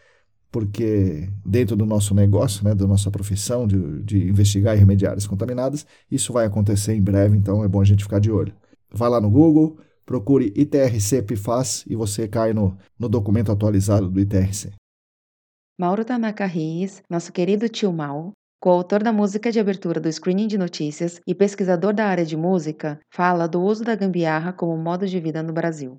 porque 0.51 1.29
dentro 1.45 1.75
do 1.75 1.87
nosso 1.87 2.15
negócio, 2.15 2.65
né, 2.65 2.75
da 2.75 2.87
nossa 2.87 3.11
profissão 3.11 3.67
de, 3.67 4.03
de 4.03 4.29
investigar 4.29 4.77
e 4.77 4.79
remediar 4.79 5.13
áreas 5.13 5.27
contaminadas, 5.27 5.87
isso 6.11 6.33
vai 6.33 6.47
acontecer 6.47 6.95
em 6.95 7.03
breve, 7.03 7.37
então 7.37 7.65
é 7.65 7.69
bom 7.69 7.81
a 7.81 7.85
gente 7.85 8.05
ficar 8.05 8.19
de 8.19 8.31
olho. 8.31 8.55
Vai 8.93 9.09
lá 9.09 9.21
no 9.21 9.31
Google, 9.31 9.79
procure 10.05 10.53
ITRC 10.55 11.23
PFAS 11.23 11.85
e 11.89 11.97
você 11.97 12.29
cai 12.29 12.53
no, 12.53 12.77
no 12.99 13.09
documento 13.09 13.51
atualizado 13.51 14.11
do 14.11 14.21
ITRC. 14.21 14.71
Mauro 15.81 16.05
Tanaka 16.05 16.45
Riz, 16.45 17.03
nosso 17.09 17.33
querido 17.33 17.69
tio 17.69 17.93
Mal, 17.93 18.33
coautor 18.61 19.03
da 19.03 19.13
música 19.13 19.51
de 19.51 19.59
abertura 19.59 19.99
do 19.99 20.13
Screening 20.13 20.47
de 20.47 20.59
Notícias 20.59 21.19
e 21.27 21.35
pesquisador 21.35 21.95
da 21.95 22.05
área 22.05 22.25
de 22.25 22.37
música, 22.37 23.01
fala 23.11 23.49
do 23.49 23.61
uso 23.61 23.83
da 23.83 23.97
gambiarra 23.97 24.53
como 24.53 24.77
modo 24.77 25.07
de 25.07 25.19
vida 25.19 25.43
no 25.43 25.53
Brasil. 25.53 25.99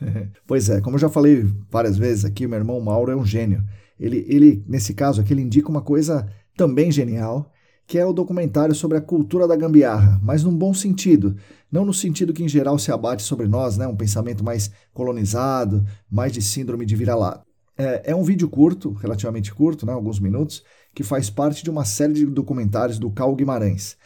pois 0.46 0.68
é, 0.68 0.80
como 0.80 0.96
eu 0.96 1.00
já 1.00 1.08
falei 1.08 1.44
várias 1.70 1.96
vezes 1.96 2.24
aqui, 2.24 2.46
meu 2.46 2.58
irmão 2.58 2.80
Mauro 2.80 3.12
é 3.12 3.16
um 3.16 3.24
gênio. 3.24 3.64
Ele, 3.98 4.24
ele, 4.28 4.64
nesse 4.66 4.94
caso 4.94 5.20
aqui, 5.20 5.32
ele 5.32 5.42
indica 5.42 5.68
uma 5.68 5.80
coisa 5.80 6.26
também 6.56 6.90
genial, 6.90 7.50
que 7.86 7.98
é 7.98 8.04
o 8.04 8.12
documentário 8.12 8.74
sobre 8.74 8.98
a 8.98 9.00
cultura 9.00 9.46
da 9.46 9.56
gambiarra, 9.56 10.20
mas 10.22 10.42
num 10.42 10.56
bom 10.56 10.74
sentido. 10.74 11.36
Não 11.70 11.84
no 11.84 11.94
sentido 11.94 12.32
que 12.32 12.42
em 12.42 12.48
geral 12.48 12.78
se 12.78 12.90
abate 12.90 13.22
sobre 13.22 13.46
nós, 13.46 13.76
né? 13.76 13.86
um 13.86 13.96
pensamento 13.96 14.44
mais 14.44 14.70
colonizado, 14.92 15.84
mais 16.10 16.32
de 16.32 16.42
síndrome 16.42 16.84
de 16.84 16.96
vira-lata. 16.96 17.44
É, 17.78 18.10
é, 18.10 18.14
um 18.14 18.22
vídeo 18.22 18.48
curto, 18.48 18.92
relativamente 18.92 19.54
curto, 19.54 19.86
né? 19.86 19.92
alguns 19.92 20.18
minutos, 20.18 20.64
que 20.94 21.02
faz 21.02 21.28
parte 21.28 21.62
de 21.62 21.70
uma 21.70 21.84
série 21.84 22.14
de 22.14 22.26
documentários 22.26 22.98
do 22.98 23.10
Cal 23.10 23.34
Guimarães. 23.34 23.96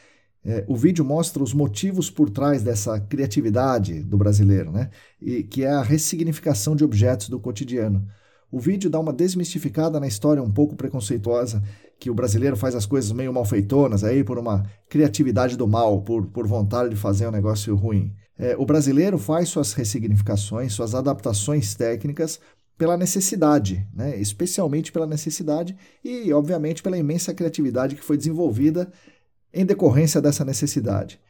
É, 0.44 0.64
o 0.66 0.74
vídeo 0.74 1.04
mostra 1.04 1.42
os 1.42 1.52
motivos 1.52 2.10
por 2.10 2.30
trás 2.30 2.62
dessa 2.62 2.98
criatividade 2.98 4.02
do 4.02 4.16
brasileiro, 4.16 4.72
né? 4.72 4.90
E 5.20 5.42
que 5.42 5.64
é 5.64 5.70
a 5.70 5.82
ressignificação 5.82 6.74
de 6.74 6.82
objetos 6.82 7.28
do 7.28 7.38
cotidiano. 7.38 8.06
O 8.50 8.58
vídeo 8.58 8.90
dá 8.90 8.98
uma 8.98 9.12
desmistificada 9.12 10.00
na 10.00 10.08
história 10.08 10.42
um 10.42 10.50
pouco 10.50 10.74
preconceituosa 10.74 11.62
que 11.98 12.10
o 12.10 12.14
brasileiro 12.14 12.56
faz 12.56 12.74
as 12.74 12.86
coisas 12.86 13.12
meio 13.12 13.32
malfeitonas 13.32 14.02
aí 14.02 14.24
por 14.24 14.38
uma 14.38 14.64
criatividade 14.88 15.56
do 15.56 15.68
mal, 15.68 16.00
por, 16.02 16.26
por 16.26 16.46
vontade 16.46 16.90
de 16.90 16.96
fazer 16.96 17.28
um 17.28 17.30
negócio 17.30 17.76
ruim. 17.76 18.12
É, 18.38 18.56
o 18.56 18.64
brasileiro 18.64 19.18
faz 19.18 19.50
suas 19.50 19.74
ressignificações, 19.74 20.72
suas 20.72 20.94
adaptações 20.94 21.74
técnicas 21.74 22.40
pela 22.78 22.96
necessidade, 22.96 23.86
né? 23.94 24.18
especialmente 24.18 24.90
pela 24.90 25.06
necessidade 25.06 25.76
e, 26.02 26.32
obviamente, 26.32 26.82
pela 26.82 26.96
imensa 26.96 27.34
criatividade 27.34 27.94
que 27.94 28.02
foi 28.02 28.16
desenvolvida 28.16 28.90
em 29.52 29.64
decorrência 29.64 30.20
dessa 30.20 30.44
necessidade. 30.44 31.20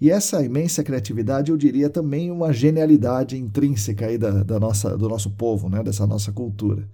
E 0.00 0.10
essa 0.10 0.42
imensa 0.42 0.82
criatividade, 0.82 1.50
eu 1.50 1.56
diria 1.56 1.88
também 1.88 2.30
uma 2.30 2.52
genialidade 2.52 3.36
intrínseca 3.36 4.06
aí 4.06 4.18
da, 4.18 4.42
da 4.42 4.58
nossa, 4.58 4.96
do 4.96 5.08
nosso 5.08 5.30
povo, 5.30 5.68
né? 5.68 5.82
dessa 5.82 6.06
nossa 6.06 6.32
cultura. 6.32 6.88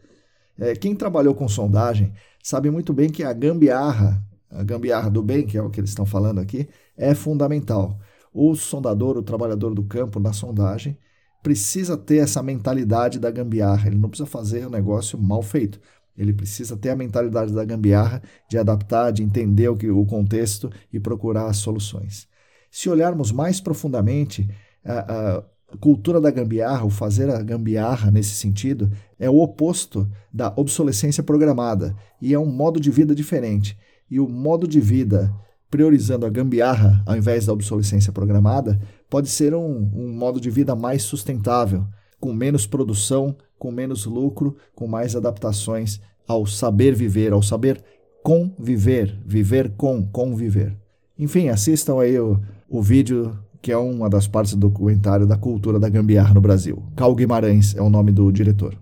É, 0.59 0.75
quem 0.75 0.95
trabalhou 0.95 1.35
com 1.35 1.49
sondagem 1.49 2.12
sabe 2.43 2.71
muito 2.71 2.93
bem 2.93 3.09
que 3.09 3.25
a 3.25 3.33
gambiarra, 3.33 4.23
a 4.51 4.62
gambiarra 4.62 5.11
do 5.11 5.23
bem, 5.23 5.47
que 5.47 5.57
é 5.57 5.62
o 5.62 5.71
que 5.71 5.81
eles 5.81 5.90
estão 5.90 6.05
falando 6.05 6.38
aqui, 6.40 6.69
é 6.97 7.14
fundamental. 7.14 7.99
O 8.33 8.55
sondador, 8.55 9.16
o 9.16 9.23
trabalhador 9.23 9.75
do 9.75 9.83
campo 9.83 10.21
na 10.21 10.33
sondagem, 10.33 10.97
precisa 11.43 11.97
ter 11.97 12.19
essa 12.19 12.43
mentalidade 12.43 13.19
da 13.19 13.31
gambiarra. 13.31 13.88
Ele 13.88 13.97
não 13.97 14.11
precisa 14.11 14.29
fazer 14.29 14.66
um 14.66 14.71
negócio 14.71 15.19
mal 15.19 15.43
feito. 15.43 15.81
Ele 16.16 16.33
precisa 16.33 16.77
ter 16.77 16.90
a 16.90 16.96
mentalidade 16.96 17.53
da 17.53 17.64
gambiarra, 17.64 18.23
de 18.49 18.59
adaptar, 18.59 19.11
de 19.11 19.23
entender 19.23 19.68
o, 19.68 19.77
que, 19.77 19.90
o 19.90 20.05
contexto 20.05 20.70
e 20.92 21.01
procurar 21.01 21.46
as 21.46 21.59
soluções. 21.59 22.29
Se 22.70 22.88
olharmos 22.88 23.33
mais 23.33 23.61
profundamente, 23.61 24.49
a, 24.85 25.38
a 25.73 25.77
cultura 25.79 26.20
da 26.20 26.31
gambiarra, 26.31 26.85
o 26.85 26.90
fazer 26.90 27.31
a 27.31 27.42
gambiarra 27.42 28.11
nesse 28.11 28.35
sentido, 28.35 28.90
é 29.18 29.31
o 29.31 29.38
oposto 29.38 30.09
da 30.33 30.53
obsolescência 30.57 31.23
programada 31.23 31.96
e 32.20 32.35
é 32.35 32.38
um 32.38 32.46
modo 32.46 32.81
de 32.81 32.90
vida 32.90 33.14
diferente. 33.14 33.79
E 34.11 34.18
o 34.18 34.29
modo 34.29 34.66
de 34.66 34.81
vida 34.81 35.33
priorizando 35.70 36.27
a 36.27 36.31
gambiarra 36.31 37.03
ao 37.07 37.16
invés 37.16 37.46
da 37.46 37.53
obsolescência 37.53 38.12
programada 38.12 38.81
pode 39.09 39.29
ser 39.29 39.55
um, 39.55 39.90
um 39.94 40.12
modo 40.12 40.40
de 40.40 40.51
vida 40.51 40.75
mais 40.75 41.03
sustentável, 41.03 41.87
com 42.18 42.33
menos 42.33 42.66
produção, 42.66 43.37
com 43.61 43.70
menos 43.70 44.07
lucro, 44.07 44.57
com 44.75 44.88
mais 44.88 45.14
adaptações 45.14 46.01
ao 46.27 46.46
saber 46.46 46.94
viver, 46.94 47.33
ao 47.33 47.42
saber 47.42 47.85
conviver, 48.23 49.20
viver 49.25 49.73
com, 49.77 50.03
conviver. 50.07 50.77
Enfim, 51.18 51.49
assistam 51.49 52.01
aí 52.01 52.18
o, 52.18 52.40
o 52.68 52.83
vídeo 52.83 53.38
que 53.62 53.70
é 53.70 53.77
uma 53.77 54.09
das 54.09 54.27
partes 54.27 54.55
do 54.55 54.68
documentário 54.68 55.27
da 55.27 55.37
cultura 55.37 55.79
da 55.79 55.88
gambiarra 55.88 56.33
no 56.33 56.40
Brasil. 56.40 56.83
Cal 56.96 57.14
Guimarães 57.14 57.77
é 57.77 57.83
o 57.83 57.90
nome 57.90 58.11
do 58.11 58.33
diretor. 58.33 58.75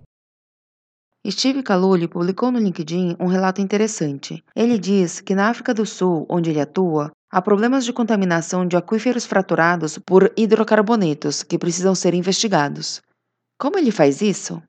Steve 1.27 1.61
Caluli 1.61 2.07
publicou 2.07 2.49
no 2.49 2.59
LinkedIn 2.59 3.17
um 3.19 3.27
relato 3.27 3.59
interessante. 3.59 4.41
Ele 4.55 4.79
diz 4.79 5.19
que 5.19 5.35
na 5.35 5.49
África 5.49 5.73
do 5.73 5.85
Sul, 5.85 6.25
onde 6.29 6.49
ele 6.49 6.61
atua, 6.61 7.11
há 7.29 7.41
problemas 7.41 7.83
de 7.83 7.91
contaminação 7.91 8.65
de 8.65 8.77
aquíferos 8.77 9.25
fraturados 9.25 9.97
por 9.97 10.31
hidrocarbonetos 10.37 11.43
que 11.43 11.59
precisam 11.59 11.93
ser 11.93 12.13
investigados. 12.13 13.01
Como 13.59 13.77
ele 13.77 13.91
faz 13.91 14.21
isso? 14.21 14.61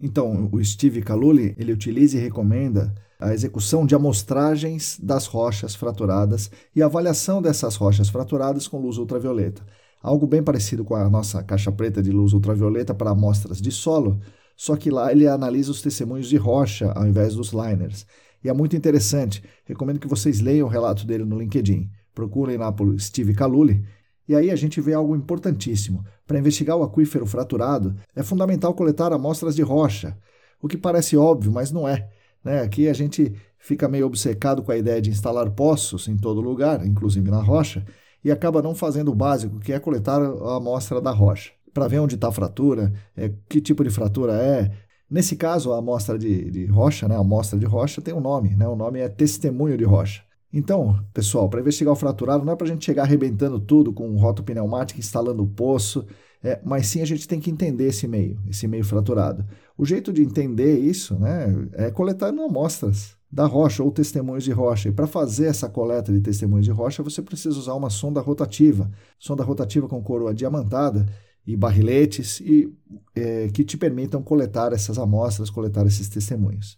Então, 0.00 0.48
o 0.50 0.64
Steve 0.64 1.02
Caluli, 1.02 1.54
ele 1.58 1.74
utiliza 1.74 2.16
e 2.16 2.20
recomenda 2.20 2.94
a 3.20 3.34
execução 3.34 3.84
de 3.84 3.94
amostragens 3.94 4.98
das 4.98 5.26
rochas 5.26 5.74
fraturadas 5.74 6.50
e 6.74 6.82
avaliação 6.82 7.42
dessas 7.42 7.76
rochas 7.76 8.08
fraturadas 8.08 8.66
com 8.66 8.80
luz 8.80 8.96
ultravioleta. 8.96 9.62
Algo 10.02 10.26
bem 10.26 10.42
parecido 10.42 10.82
com 10.86 10.94
a 10.94 11.10
nossa 11.10 11.42
caixa 11.42 11.70
preta 11.70 12.02
de 12.02 12.10
luz 12.10 12.32
ultravioleta 12.32 12.94
para 12.94 13.10
amostras 13.10 13.60
de 13.60 13.70
solo, 13.70 14.18
só 14.56 14.74
que 14.74 14.90
lá 14.90 15.12
ele 15.12 15.28
analisa 15.28 15.70
os 15.70 15.82
testemunhos 15.82 16.30
de 16.30 16.38
rocha 16.38 16.90
ao 16.92 17.06
invés 17.06 17.34
dos 17.34 17.52
liners. 17.52 18.06
E 18.42 18.48
é 18.48 18.54
muito 18.54 18.74
interessante. 18.74 19.44
Recomendo 19.66 20.00
que 20.00 20.08
vocês 20.08 20.40
leiam 20.40 20.66
o 20.66 20.70
relato 20.70 21.06
dele 21.06 21.26
no 21.26 21.38
LinkedIn. 21.38 21.90
Procurem 22.14 22.56
lá 22.56 22.72
por 22.72 22.98
Steve 22.98 23.34
Caluli. 23.34 23.84
E 24.30 24.36
aí 24.36 24.48
a 24.48 24.54
gente 24.54 24.80
vê 24.80 24.94
algo 24.94 25.16
importantíssimo. 25.16 26.04
Para 26.24 26.38
investigar 26.38 26.76
o 26.76 26.84
aquífero 26.84 27.26
fraturado, 27.26 27.96
é 28.14 28.22
fundamental 28.22 28.72
coletar 28.74 29.12
amostras 29.12 29.56
de 29.56 29.62
rocha. 29.62 30.16
O 30.62 30.68
que 30.68 30.76
parece 30.76 31.16
óbvio, 31.16 31.50
mas 31.50 31.72
não 31.72 31.88
é. 31.88 32.08
Né? 32.44 32.60
Aqui 32.60 32.88
a 32.88 32.92
gente 32.92 33.34
fica 33.58 33.88
meio 33.88 34.06
obcecado 34.06 34.62
com 34.62 34.70
a 34.70 34.76
ideia 34.76 35.02
de 35.02 35.10
instalar 35.10 35.50
poços 35.50 36.06
em 36.06 36.16
todo 36.16 36.40
lugar, 36.40 36.86
inclusive 36.86 37.28
na 37.28 37.42
rocha, 37.42 37.84
e 38.22 38.30
acaba 38.30 38.62
não 38.62 38.72
fazendo 38.72 39.10
o 39.10 39.16
básico, 39.16 39.58
que 39.58 39.72
é 39.72 39.80
coletar 39.80 40.22
a 40.22 40.58
amostra 40.58 41.00
da 41.00 41.10
rocha, 41.10 41.50
para 41.74 41.88
ver 41.88 41.98
onde 41.98 42.14
está 42.14 42.28
a 42.28 42.32
fratura, 42.32 42.92
é, 43.16 43.32
que 43.48 43.60
tipo 43.60 43.82
de 43.82 43.90
fratura 43.90 44.34
é. 44.34 44.70
Nesse 45.10 45.34
caso, 45.34 45.72
a 45.72 45.78
amostra 45.78 46.16
de, 46.16 46.52
de 46.52 46.66
rocha, 46.66 47.08
né, 47.08 47.16
a 47.16 47.18
amostra 47.18 47.58
de 47.58 47.66
rocha 47.66 48.00
tem 48.00 48.14
um 48.14 48.20
nome, 48.20 48.54
né, 48.54 48.68
o 48.68 48.76
nome 48.76 49.00
é 49.00 49.08
testemunho 49.08 49.76
de 49.76 49.82
rocha. 49.82 50.22
Então, 50.52 50.98
pessoal, 51.14 51.48
para 51.48 51.60
investigar 51.60 51.92
o 51.92 51.96
fraturado 51.96 52.44
não 52.44 52.52
é 52.52 52.56
para 52.56 52.66
a 52.66 52.70
gente 52.70 52.84
chegar 52.84 53.04
arrebentando 53.04 53.60
tudo 53.60 53.92
com 53.92 54.08
um 54.08 54.18
roto 54.18 54.42
pneumático, 54.42 54.98
instalando 54.98 55.42
o 55.44 55.48
poço, 55.48 56.04
é, 56.42 56.60
mas 56.64 56.86
sim 56.86 57.02
a 57.02 57.04
gente 57.04 57.28
tem 57.28 57.38
que 57.38 57.50
entender 57.50 57.86
esse 57.86 58.08
meio, 58.08 58.40
esse 58.48 58.66
meio 58.66 58.84
fraturado. 58.84 59.46
O 59.78 59.84
jeito 59.84 60.12
de 60.12 60.22
entender 60.22 60.78
isso 60.78 61.18
né, 61.18 61.68
é 61.74 61.90
coletando 61.90 62.42
amostras 62.42 63.16
da 63.30 63.46
rocha 63.46 63.82
ou 63.82 63.92
testemunhos 63.92 64.42
de 64.42 64.50
rocha. 64.50 64.88
E 64.88 64.92
para 64.92 65.06
fazer 65.06 65.46
essa 65.46 65.68
coleta 65.68 66.12
de 66.12 66.20
testemunhos 66.20 66.64
de 66.64 66.72
rocha, 66.72 67.02
você 67.02 67.22
precisa 67.22 67.56
usar 67.56 67.74
uma 67.74 67.90
sonda 67.90 68.20
rotativa. 68.20 68.90
Sonda 69.18 69.44
rotativa 69.44 69.86
com 69.86 70.02
coroa 70.02 70.34
diamantada 70.34 71.06
e 71.46 71.56
barriletes 71.56 72.40
e, 72.40 72.74
é, 73.14 73.48
que 73.48 73.62
te 73.62 73.76
permitam 73.76 74.22
coletar 74.22 74.72
essas 74.72 74.98
amostras, 74.98 75.48
coletar 75.48 75.86
esses 75.86 76.08
testemunhos. 76.08 76.76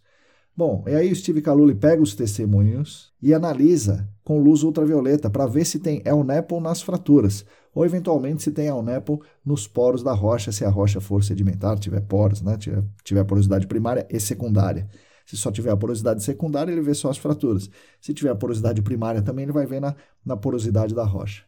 Bom, 0.54 0.84
e 0.86 0.94
aí 0.94 1.10
o 1.10 1.16
Steve 1.16 1.40
Caluli 1.40 1.74
pega 1.74 2.02
os 2.02 2.14
testemunhos 2.14 3.10
e 3.22 3.32
analisa 3.32 4.06
com 4.22 4.38
luz 4.38 4.62
ultravioleta 4.62 5.30
para 5.30 5.46
ver 5.46 5.64
se 5.64 5.78
tem 5.78 6.02
El 6.04 6.22
Nepo 6.22 6.60
nas 6.60 6.82
fraturas, 6.82 7.44
ou 7.74 7.86
eventualmente 7.86 8.42
se 8.42 8.52
tem 8.52 8.66
El 8.66 8.82
Nepo 8.82 9.22
nos 9.42 9.66
poros 9.66 10.02
da 10.02 10.12
rocha, 10.12 10.52
se 10.52 10.62
a 10.62 10.68
rocha 10.68 11.00
for 11.00 11.24
sedimentar, 11.24 11.78
tiver 11.78 12.02
poros, 12.02 12.42
né, 12.42 12.58
tiver, 12.58 12.84
tiver 13.02 13.24
porosidade 13.24 13.66
primária 13.66 14.06
e 14.10 14.20
secundária. 14.20 14.86
Se 15.24 15.38
só 15.38 15.50
tiver 15.50 15.70
a 15.70 15.76
porosidade 15.76 16.22
secundária, 16.22 16.70
ele 16.70 16.82
vê 16.82 16.92
só 16.92 17.08
as 17.08 17.16
fraturas. 17.16 17.70
Se 17.98 18.12
tiver 18.12 18.30
a 18.30 18.34
porosidade 18.34 18.82
primária 18.82 19.22
também, 19.22 19.44
ele 19.44 19.52
vai 19.52 19.64
ver 19.64 19.80
na, 19.80 19.96
na 20.24 20.36
porosidade 20.36 20.94
da 20.94 21.04
rocha. 21.04 21.44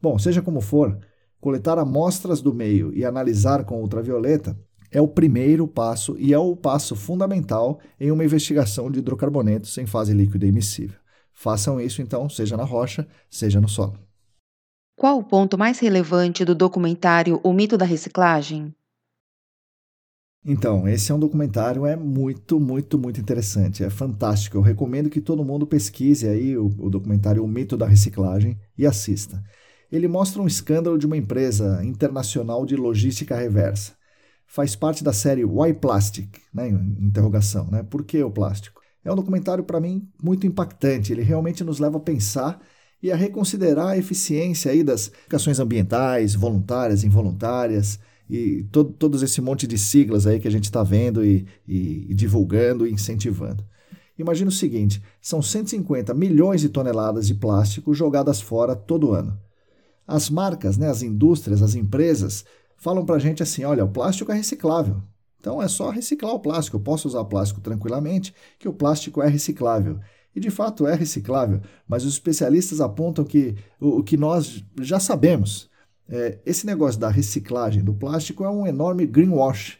Bom, 0.00 0.18
seja 0.18 0.40
como 0.40 0.62
for, 0.62 0.98
coletar 1.38 1.78
amostras 1.78 2.40
do 2.40 2.54
meio 2.54 2.94
e 2.94 3.04
analisar 3.04 3.64
com 3.64 3.82
ultravioleta 3.82 4.58
é 4.90 5.00
o 5.00 5.08
primeiro 5.08 5.66
passo 5.66 6.16
e 6.18 6.32
é 6.32 6.38
o 6.38 6.56
passo 6.56 6.96
fundamental 6.96 7.80
em 8.00 8.10
uma 8.10 8.24
investigação 8.24 8.90
de 8.90 8.98
hidrocarbonetos 9.00 9.76
em 9.78 9.86
fase 9.86 10.12
líquida 10.12 10.46
emissível. 10.46 10.98
Façam 11.32 11.80
isso 11.80 12.02
então, 12.02 12.28
seja 12.28 12.56
na 12.56 12.64
rocha, 12.64 13.06
seja 13.30 13.60
no 13.60 13.68
solo. 13.68 13.98
Qual 14.96 15.18
o 15.18 15.24
ponto 15.24 15.56
mais 15.56 15.78
relevante 15.78 16.44
do 16.44 16.54
documentário 16.54 17.40
O 17.44 17.52
Mito 17.52 17.78
da 17.78 17.84
Reciclagem? 17.84 18.74
Então, 20.44 20.88
esse 20.88 21.12
é 21.12 21.14
um 21.14 21.18
documentário 21.18 21.84
é 21.84 21.94
muito, 21.94 22.58
muito, 22.58 22.98
muito 22.98 23.20
interessante, 23.20 23.84
é 23.84 23.90
fantástico. 23.90 24.56
Eu 24.56 24.62
recomendo 24.62 25.10
que 25.10 25.20
todo 25.20 25.44
mundo 25.44 25.66
pesquise 25.66 26.26
aí 26.26 26.56
o, 26.56 26.66
o 26.78 26.88
documentário 26.90 27.44
O 27.44 27.48
Mito 27.48 27.76
da 27.76 27.86
Reciclagem 27.86 28.58
e 28.76 28.86
assista. 28.86 29.42
Ele 29.92 30.08
mostra 30.08 30.42
um 30.42 30.46
escândalo 30.46 30.98
de 30.98 31.06
uma 31.06 31.16
empresa 31.16 31.84
internacional 31.84 32.66
de 32.66 32.76
logística 32.76 33.36
reversa 33.36 33.97
faz 34.48 34.74
parte 34.74 35.04
da 35.04 35.12
série 35.12 35.44
Why 35.44 35.74
Plastic? 35.74 36.38
Né? 36.52 36.68
Interrogação, 36.68 37.68
né? 37.70 37.84
Por 37.84 38.02
que 38.02 38.20
o 38.24 38.30
plástico? 38.30 38.80
É 39.04 39.12
um 39.12 39.16
documentário, 39.16 39.62
para 39.62 39.80
mim, 39.80 40.08
muito 40.20 40.46
impactante. 40.46 41.12
Ele 41.12 41.22
realmente 41.22 41.62
nos 41.62 41.78
leva 41.78 41.98
a 41.98 42.00
pensar 42.00 42.60
e 43.00 43.12
a 43.12 43.16
reconsiderar 43.16 43.88
a 43.88 43.98
eficiência 43.98 44.72
aí 44.72 44.82
das 44.82 45.08
aplicações 45.08 45.60
ambientais, 45.60 46.34
voluntárias, 46.34 47.04
involuntárias, 47.04 48.00
e 48.28 48.64
todo, 48.72 48.92
todos 48.92 49.22
esse 49.22 49.40
monte 49.40 49.66
de 49.66 49.78
siglas 49.78 50.26
aí 50.26 50.38
que 50.38 50.48
a 50.48 50.50
gente 50.50 50.64
está 50.64 50.82
vendo 50.82 51.24
e, 51.24 51.46
e, 51.66 52.10
e 52.10 52.14
divulgando 52.14 52.86
e 52.86 52.92
incentivando. 52.92 53.64
Imagina 54.18 54.48
o 54.50 54.52
seguinte: 54.52 55.02
são 55.20 55.40
150 55.40 56.12
milhões 56.12 56.60
de 56.60 56.68
toneladas 56.68 57.26
de 57.26 57.34
plástico 57.34 57.94
jogadas 57.94 58.40
fora 58.40 58.74
todo 58.74 59.12
ano. 59.12 59.38
As 60.06 60.28
marcas, 60.28 60.76
né, 60.76 60.88
as 60.88 61.02
indústrias, 61.02 61.62
as 61.62 61.74
empresas 61.74 62.44
falam 62.78 63.04
para 63.04 63.16
a 63.16 63.18
gente 63.18 63.42
assim: 63.42 63.64
olha, 63.64 63.84
o 63.84 63.88
plástico 63.88 64.32
é 64.32 64.34
reciclável. 64.34 65.02
Então 65.40 65.62
é 65.62 65.68
só 65.68 65.90
reciclar 65.90 66.34
o 66.34 66.40
plástico. 66.40 66.76
Eu 66.76 66.80
posso 66.80 67.06
usar 67.06 67.24
plástico 67.24 67.60
tranquilamente, 67.60 68.34
que 68.58 68.68
o 68.68 68.72
plástico 68.72 69.22
é 69.22 69.28
reciclável. 69.28 70.00
E 70.34 70.40
de 70.40 70.50
fato 70.50 70.86
é 70.86 70.94
reciclável, 70.94 71.60
mas 71.86 72.04
os 72.04 72.12
especialistas 72.12 72.80
apontam 72.80 73.24
que 73.24 73.56
o, 73.80 73.98
o 73.98 74.02
que 74.02 74.16
nós 74.16 74.64
já 74.80 75.00
sabemos. 75.00 75.68
É, 76.08 76.38
esse 76.46 76.64
negócio 76.64 76.98
da 76.98 77.08
reciclagem 77.08 77.82
do 77.82 77.92
plástico 77.92 78.44
é 78.44 78.50
um 78.50 78.66
enorme 78.66 79.06
greenwash. 79.06 79.78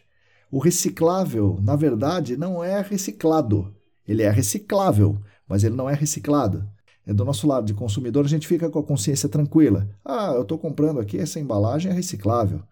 O 0.51 0.59
reciclável, 0.59 1.59
na 1.61 1.75
verdade, 1.75 2.35
não 2.35 2.63
é 2.63 2.81
reciclado. 2.81 3.73
Ele 4.07 4.23
é 4.23 4.29
reciclável, 4.29 5.19
mas 5.47 5.63
ele 5.63 5.75
não 5.75 5.89
é 5.89 5.93
reciclado. 5.93 6.67
É 7.05 7.13
do 7.13 7.25
nosso 7.25 7.47
lado 7.47 7.65
de 7.65 7.73
consumidor, 7.73 8.25
a 8.25 8.29
gente 8.29 8.47
fica 8.47 8.69
com 8.69 8.79
a 8.79 8.83
consciência 8.83 9.29
tranquila. 9.29 9.89
Ah, 10.03 10.33
eu 10.35 10.43
estou 10.43 10.57
comprando 10.57 10.99
aqui, 10.99 11.17
essa 11.17 11.39
embalagem 11.39 11.91
é 11.91 11.95
reciclável. 11.95 12.63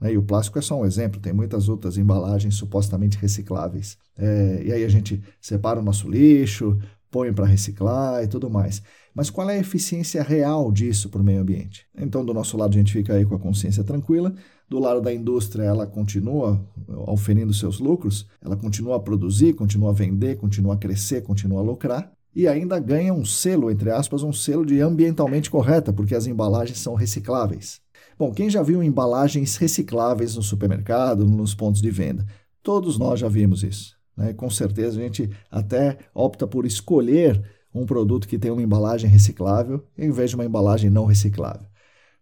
Né? 0.00 0.12
E 0.12 0.18
o 0.18 0.22
plástico 0.22 0.58
é 0.58 0.62
só 0.62 0.80
um 0.80 0.84
exemplo, 0.84 1.20
tem 1.20 1.32
muitas 1.32 1.68
outras 1.68 1.98
embalagens 1.98 2.54
supostamente 2.54 3.18
recicláveis. 3.18 3.98
É, 4.16 4.62
e 4.66 4.72
aí 4.72 4.84
a 4.84 4.88
gente 4.88 5.22
separa 5.40 5.80
o 5.80 5.82
nosso 5.82 6.08
lixo, 6.08 6.78
põe 7.10 7.32
para 7.32 7.46
reciclar 7.46 8.22
e 8.22 8.28
tudo 8.28 8.48
mais. 8.48 8.82
Mas 9.14 9.28
qual 9.28 9.50
é 9.50 9.56
a 9.56 9.60
eficiência 9.60 10.22
real 10.22 10.70
disso 10.70 11.08
para 11.08 11.20
o 11.20 11.24
meio 11.24 11.40
ambiente? 11.40 11.84
Então, 11.98 12.24
do 12.24 12.32
nosso 12.32 12.56
lado, 12.56 12.74
a 12.74 12.78
gente 12.78 12.92
fica 12.92 13.14
aí 13.14 13.24
com 13.24 13.34
a 13.34 13.38
consciência 13.38 13.82
tranquila. 13.82 14.32
Do 14.68 14.78
lado 14.78 15.00
da 15.00 15.12
indústria, 15.12 15.64
ela 15.64 15.84
continua 15.84 16.64
oferindo 17.08 17.52
seus 17.52 17.80
lucros, 17.80 18.28
ela 18.40 18.56
continua 18.56 18.96
a 18.96 19.00
produzir, 19.00 19.54
continua 19.54 19.90
a 19.90 19.92
vender, 19.92 20.36
continua 20.36 20.74
a 20.74 20.78
crescer, 20.78 21.22
continua 21.22 21.58
a 21.58 21.62
lucrar. 21.62 22.12
E 22.32 22.46
ainda 22.46 22.78
ganha 22.78 23.12
um 23.12 23.24
selo, 23.24 23.68
entre 23.68 23.90
aspas, 23.90 24.22
um 24.22 24.32
selo 24.32 24.64
de 24.64 24.80
ambientalmente 24.80 25.50
correta, 25.50 25.92
porque 25.92 26.14
as 26.14 26.28
embalagens 26.28 26.78
são 26.78 26.94
recicláveis. 26.94 27.80
Bom, 28.20 28.34
quem 28.34 28.50
já 28.50 28.62
viu 28.62 28.82
embalagens 28.82 29.56
recicláveis 29.56 30.36
no 30.36 30.42
supermercado, 30.42 31.24
nos 31.24 31.54
pontos 31.54 31.80
de 31.80 31.90
venda? 31.90 32.26
Todos 32.62 32.98
nós 32.98 33.18
já 33.18 33.28
vimos 33.28 33.62
isso. 33.62 33.96
Né? 34.14 34.34
Com 34.34 34.50
certeza 34.50 35.00
a 35.00 35.02
gente 35.02 35.30
até 35.50 35.96
opta 36.14 36.46
por 36.46 36.66
escolher 36.66 37.42
um 37.74 37.86
produto 37.86 38.28
que 38.28 38.38
tem 38.38 38.50
uma 38.50 38.60
embalagem 38.62 39.08
reciclável 39.08 39.82
em 39.96 40.10
vez 40.10 40.28
de 40.28 40.36
uma 40.36 40.44
embalagem 40.44 40.90
não 40.90 41.06
reciclável. 41.06 41.66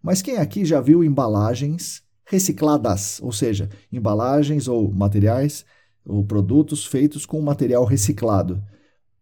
Mas 0.00 0.22
quem 0.22 0.36
aqui 0.36 0.64
já 0.64 0.80
viu 0.80 1.02
embalagens 1.02 2.04
recicladas, 2.24 3.18
ou 3.20 3.32
seja, 3.32 3.68
embalagens 3.90 4.68
ou 4.68 4.92
materiais 4.92 5.64
ou 6.06 6.24
produtos 6.24 6.86
feitos 6.86 7.26
com 7.26 7.40
material 7.40 7.84
reciclado? 7.84 8.62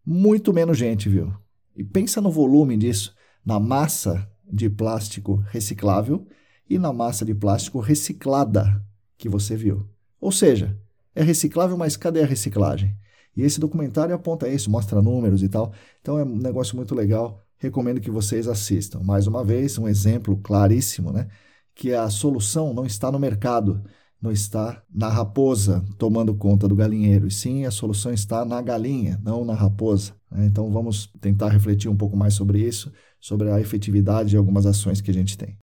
Muito 0.05 0.53
menos 0.53 0.77
gente 0.77 1.09
viu. 1.09 1.33
E 1.75 1.83
pensa 1.83 2.21
no 2.21 2.31
volume 2.31 2.77
disso, 2.77 3.15
na 3.43 3.59
massa 3.59 4.31
de 4.47 4.69
plástico 4.69 5.37
reciclável 5.51 6.27
e 6.69 6.79
na 6.79 6.93
massa 6.93 7.25
de 7.25 7.35
plástico 7.35 7.81
reciclada 7.81 8.83
que 9.17 9.29
você 9.29 9.57
viu. 9.57 9.89
Ou 10.21 10.33
seja, 10.33 10.77
é 11.15 11.23
reciclável, 11.23 11.77
mas 11.77 11.97
cadê 11.97 12.23
a 12.23 12.27
reciclagem? 12.27 12.97
E 13.37 13.43
esse 13.43 13.61
documentário 13.61 14.15
aponta 14.15 14.49
isso, 14.49 14.71
mostra 14.71 15.03
números 15.03 15.43
e 15.43 15.49
tal. 15.49 15.73
Então 16.01 16.19
é 16.19 16.25
um 16.25 16.37
negócio 16.37 16.77
muito 16.77 16.95
legal. 16.95 17.43
Recomendo 17.59 18.01
que 18.01 18.11
vocês 18.11 18.49
assistam. 18.49 19.01
Mais 19.01 19.27
uma 19.27 19.45
vez, 19.45 19.79
um 19.79 19.87
exemplo 19.89 20.37
claríssimo, 20.39 21.13
né? 21.13 21.29
Que 21.75 21.93
a 21.93 22.09
solução 22.09 22.73
não 22.73 22.87
está 22.87 23.13
no 23.13 23.19
mercado, 23.19 23.83
não 24.21 24.33
está 24.33 24.83
na 24.93 25.09
raposa 25.09 25.85
tomando 25.99 26.35
conta 26.35 26.67
do 26.67 26.75
galinheiro, 26.75 27.27
e 27.27 27.31
sim 27.31 27.67
a 27.67 27.71
solução 27.71 28.13
está 28.13 28.45
na 28.45 28.61
galinha, 28.63 29.21
não 29.23 29.45
na 29.45 29.55
raposa. 29.55 30.15
Né? 30.31 30.47
Então 30.47 30.71
vamos 30.71 31.13
tentar 31.21 31.49
refletir 31.49 31.89
um 31.89 31.97
pouco 31.97 32.17
mais 32.17 32.35
sobre 32.35 32.61
isso, 32.61 32.91
sobre 33.21 33.51
a 33.51 33.61
efetividade 33.61 34.31
de 34.31 34.37
algumas 34.37 34.65
ações 34.65 35.01
que 35.03 35.11
a 35.11 35.15
gente 35.15 35.37
tem 35.37 35.59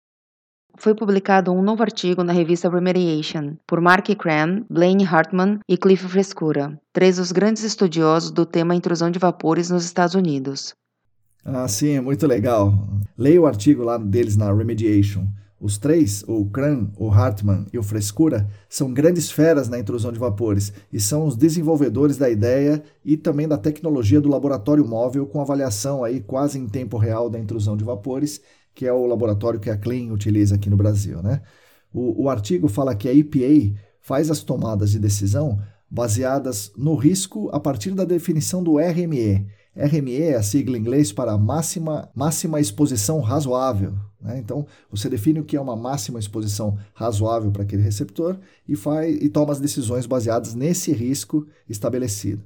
foi 0.77 0.95
publicado 0.95 1.51
um 1.51 1.61
novo 1.61 1.83
artigo 1.83 2.23
na 2.23 2.33
revista 2.33 2.69
Remediation 2.69 3.55
por 3.67 3.79
Mark 3.79 4.07
Cran, 4.17 4.63
Blaine 4.69 5.05
Hartman 5.05 5.59
e 5.67 5.77
Cliff 5.77 6.07
Frescura, 6.07 6.79
três 6.91 7.17
dos 7.17 7.31
grandes 7.31 7.63
estudiosos 7.63 8.31
do 8.31 8.45
tema 8.45 8.75
intrusão 8.75 9.11
de 9.11 9.19
vapores 9.19 9.69
nos 9.69 9.85
Estados 9.85 10.15
Unidos. 10.15 10.73
Ah, 11.45 11.67
sim, 11.67 11.95
é 11.95 12.01
muito 12.01 12.25
legal. 12.25 12.73
Leia 13.17 13.41
o 13.41 13.45
artigo 13.45 13.83
lá 13.83 13.97
deles 13.97 14.37
na 14.37 14.51
Remediation. 14.53 15.27
Os 15.59 15.77
três, 15.77 16.25
o 16.27 16.45
Cran, 16.47 16.89
o 16.97 17.09
Hartman 17.09 17.65
e 17.71 17.77
o 17.77 17.83
Frescura, 17.83 18.49
são 18.67 18.93
grandes 18.93 19.31
feras 19.31 19.69
na 19.69 19.79
intrusão 19.79 20.11
de 20.11 20.19
vapores 20.19 20.73
e 20.91 20.99
são 20.99 21.25
os 21.25 21.37
desenvolvedores 21.37 22.17
da 22.17 22.29
ideia 22.29 22.83
e 23.05 23.15
também 23.15 23.47
da 23.47 23.57
tecnologia 23.57 24.19
do 24.19 24.27
laboratório 24.27 24.85
móvel 24.85 25.25
com 25.25 25.39
avaliação 25.39 26.03
aí 26.03 26.19
quase 26.19 26.59
em 26.59 26.67
tempo 26.67 26.97
real 26.97 27.29
da 27.29 27.39
intrusão 27.39 27.77
de 27.77 27.83
vapores 27.85 28.41
que 28.73 28.85
é 28.85 28.93
o 28.93 29.05
laboratório 29.05 29.59
que 29.59 29.69
a 29.69 29.77
Clean 29.77 30.11
utiliza 30.11 30.55
aqui 30.55 30.69
no 30.69 30.77
Brasil. 30.77 31.21
Né? 31.21 31.41
O, 31.93 32.23
o 32.23 32.29
artigo 32.29 32.67
fala 32.67 32.95
que 32.95 33.07
a 33.07 33.13
EPA 33.13 33.77
faz 34.01 34.29
as 34.29 34.41
tomadas 34.41 34.91
de 34.91 34.99
decisão 34.99 35.59
baseadas 35.89 36.71
no 36.75 36.95
risco 36.95 37.49
a 37.53 37.59
partir 37.59 37.91
da 37.91 38.03
definição 38.03 38.63
do 38.63 38.77
RME. 38.77 39.47
RME 39.75 40.21
é 40.21 40.35
a 40.35 40.43
sigla 40.43 40.77
em 40.77 40.79
inglês 40.79 41.11
para 41.11 41.37
máxima, 41.37 42.09
máxima 42.15 42.59
exposição 42.59 43.19
razoável. 43.19 43.93
Né? 44.21 44.39
Então, 44.39 44.65
você 44.89 45.09
define 45.09 45.39
o 45.39 45.43
que 45.43 45.55
é 45.55 45.61
uma 45.61 45.75
máxima 45.75 46.19
exposição 46.19 46.77
razoável 46.93 47.51
para 47.51 47.63
aquele 47.63 47.81
receptor 47.81 48.39
e, 48.67 48.75
faz, 48.75 49.15
e 49.21 49.29
toma 49.29 49.51
as 49.51 49.59
decisões 49.59 50.05
baseadas 50.05 50.55
nesse 50.55 50.91
risco 50.91 51.47
estabelecido. 51.67 52.43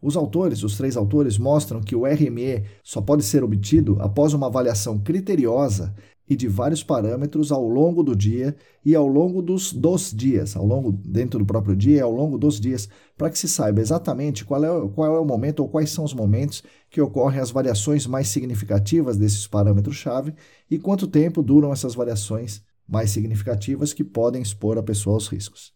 Os 0.00 0.16
autores, 0.16 0.62
os 0.62 0.76
três 0.76 0.96
autores, 0.96 1.38
mostram 1.38 1.80
que 1.80 1.96
o 1.96 2.04
RME 2.04 2.64
só 2.84 3.00
pode 3.00 3.24
ser 3.24 3.42
obtido 3.42 3.96
após 4.00 4.32
uma 4.32 4.46
avaliação 4.46 4.98
criteriosa 4.98 5.94
e 6.28 6.36
de 6.36 6.46
vários 6.46 6.84
parâmetros 6.84 7.50
ao 7.50 7.66
longo 7.66 8.02
do 8.02 8.14
dia 8.14 8.54
e 8.84 8.94
ao 8.94 9.06
longo 9.06 9.40
dos, 9.40 9.72
dos 9.72 10.12
dias, 10.12 10.54
ao 10.54 10.64
longo 10.64 10.92
dentro 10.92 11.38
do 11.38 11.46
próprio 11.46 11.74
dia 11.74 11.96
e 11.96 12.00
ao 12.00 12.12
longo 12.12 12.36
dos 12.36 12.60
dias, 12.60 12.88
para 13.16 13.30
que 13.30 13.38
se 13.38 13.48
saiba 13.48 13.80
exatamente 13.80 14.44
qual 14.44 14.62
é, 14.62 14.88
qual 14.90 15.16
é 15.16 15.18
o 15.18 15.24
momento 15.24 15.60
ou 15.60 15.68
quais 15.68 15.90
são 15.90 16.04
os 16.04 16.12
momentos 16.12 16.62
que 16.90 17.00
ocorrem 17.00 17.40
as 17.40 17.50
variações 17.50 18.06
mais 18.06 18.28
significativas 18.28 19.16
desses 19.16 19.46
parâmetros-chave 19.46 20.34
e 20.70 20.78
quanto 20.78 21.06
tempo 21.06 21.42
duram 21.42 21.72
essas 21.72 21.94
variações 21.94 22.62
mais 22.86 23.10
significativas 23.10 23.92
que 23.92 24.04
podem 24.04 24.42
expor 24.42 24.78
a 24.78 24.82
pessoa 24.82 25.14
aos 25.14 25.28
riscos. 25.28 25.72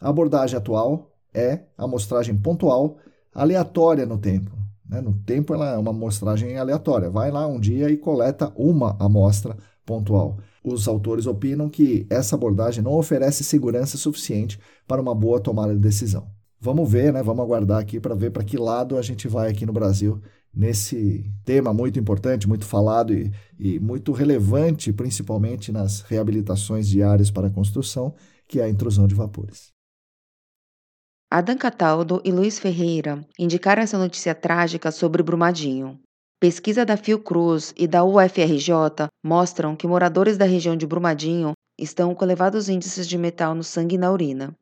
A 0.00 0.08
abordagem 0.08 0.56
atual 0.56 1.12
é 1.32 1.64
a 1.78 1.84
amostragem 1.84 2.36
pontual 2.36 2.98
aleatória 3.34 4.06
no 4.06 4.18
tempo. 4.18 4.50
Né? 4.88 5.00
No 5.00 5.12
tempo 5.12 5.52
ela 5.54 5.72
é 5.72 5.78
uma 5.78 5.90
amostragem 5.90 6.56
aleatória. 6.56 7.10
Vai 7.10 7.30
lá 7.30 7.46
um 7.46 7.58
dia 7.58 7.90
e 7.90 7.96
coleta 7.96 8.52
uma 8.56 8.96
amostra 8.98 9.56
pontual. 9.84 10.38
Os 10.62 10.88
autores 10.88 11.26
opinam 11.26 11.68
que 11.68 12.06
essa 12.08 12.36
abordagem 12.36 12.82
não 12.82 12.94
oferece 12.94 13.44
segurança 13.44 13.98
suficiente 13.98 14.58
para 14.86 15.02
uma 15.02 15.14
boa 15.14 15.40
tomada 15.40 15.74
de 15.74 15.80
decisão. 15.80 16.26
Vamos 16.60 16.90
ver, 16.90 17.12
né? 17.12 17.22
Vamos 17.22 17.44
aguardar 17.44 17.80
aqui 17.80 18.00
para 18.00 18.14
ver 18.14 18.30
para 18.30 18.42
que 18.42 18.56
lado 18.56 18.96
a 18.96 19.02
gente 19.02 19.28
vai 19.28 19.50
aqui 19.50 19.66
no 19.66 19.72
Brasil 19.72 20.22
nesse 20.54 21.30
tema 21.44 21.74
muito 21.74 21.98
importante, 21.98 22.48
muito 22.48 22.64
falado 22.64 23.12
e, 23.12 23.30
e 23.58 23.78
muito 23.80 24.12
relevante, 24.12 24.92
principalmente 24.92 25.72
nas 25.72 26.00
reabilitações 26.02 26.88
diárias 26.88 27.30
para 27.30 27.48
a 27.48 27.50
construção, 27.50 28.14
que 28.48 28.60
é 28.60 28.64
a 28.64 28.68
intrusão 28.68 29.06
de 29.06 29.14
vapores. 29.14 29.73
Adam 31.30 31.56
Cataldo 31.56 32.20
e 32.24 32.30
Luiz 32.30 32.58
Ferreira 32.58 33.26
indicaram 33.38 33.82
essa 33.82 33.98
notícia 33.98 34.34
trágica 34.34 34.92
sobre 34.92 35.22
Brumadinho. 35.22 35.98
Pesquisa 36.40 36.84
da 36.84 36.96
Fiocruz 36.96 37.72
e 37.76 37.88
da 37.88 38.04
UFRJ 38.04 39.08
mostram 39.24 39.74
que 39.74 39.86
moradores 39.86 40.36
da 40.36 40.44
região 40.44 40.76
de 40.76 40.86
Brumadinho 40.86 41.52
estão 41.78 42.14
com 42.14 42.24
elevados 42.24 42.68
índices 42.68 43.08
de 43.08 43.18
metal 43.18 43.54
no 43.54 43.64
sangue 43.64 43.96
e 43.96 43.98
na 43.98 44.12
urina. 44.12 44.54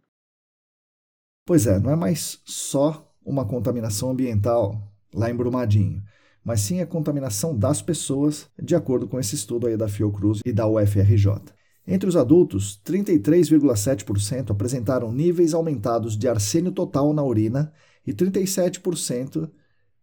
Pois 1.45 1.67
é, 1.67 1.79
não 1.79 1.91
é 1.91 1.97
mais 1.97 2.41
só 2.45 3.13
uma 3.25 3.45
contaminação 3.45 4.11
ambiental 4.11 4.81
lá 5.13 5.31
em 5.31 5.35
Brumadinho, 5.35 6.03
mas 6.45 6.61
sim 6.61 6.81
a 6.81 6.87
contaminação 6.87 7.57
das 7.57 7.83
pessoas, 7.83 8.49
de 8.61 8.75
acordo 8.75 9.07
com 9.07 9.19
esse 9.19 9.35
estudo 9.35 9.67
aí 9.67 9.77
da 9.77 9.89
Fiocruz 9.89 10.41
e 10.45 10.53
da 10.53 10.67
UFRJ. 10.67 11.53
Entre 11.87 12.09
os 12.09 12.17
adultos, 12.17 12.81
33,7% 12.85 14.51
apresentaram 14.51 15.11
níveis 15.13 15.53
aumentados 15.53 16.17
de 16.17 16.29
arsênio 16.29 16.71
total 16.71 17.13
na 17.13 17.25
urina 17.25 17.73
e 18.07 18.13
37% 18.13 19.51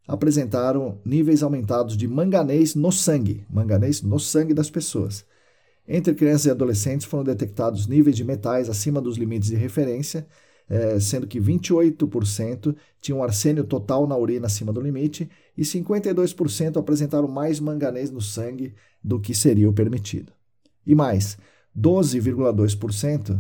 apresentaram 0.08 1.00
níveis 1.06 1.44
aumentados 1.44 1.96
de 1.96 2.08
manganês 2.08 2.76
no 2.76 2.92
sangue, 2.92 3.46
manganês 3.50 4.02
no 4.02 4.20
sangue 4.20 4.54
das 4.54 4.70
pessoas. 4.70 5.24
Entre 5.88 6.14
crianças 6.14 6.46
e 6.46 6.52
adolescentes 6.52 7.06
foram 7.06 7.24
detectados 7.24 7.88
níveis 7.88 8.16
de 8.16 8.24
metais 8.24 8.70
acima 8.70 9.00
dos 9.00 9.18
limites 9.18 9.50
de 9.50 9.56
referência, 9.56 10.28
eh, 10.70 11.00
sendo 11.00 11.26
que 11.26 11.40
28% 11.40 12.76
tinham 13.02 13.24
arsênio 13.24 13.64
total 13.64 14.06
na 14.06 14.18
urina 14.18 14.48
acima 14.48 14.74
do 14.74 14.82
limite 14.82 15.30
e 15.58 15.64
52% 15.64 16.78
apresentaram 16.78 17.28
mais 17.28 17.60
manganês 17.60 18.12
no 18.12 18.22
sangue 18.22 18.74
do 19.04 19.20
que 19.20 19.34
seria 19.34 19.70
o 19.70 19.74
permitido. 19.74 20.32
E 20.86 20.94
mais, 20.94 21.38
12,2% 21.78 23.40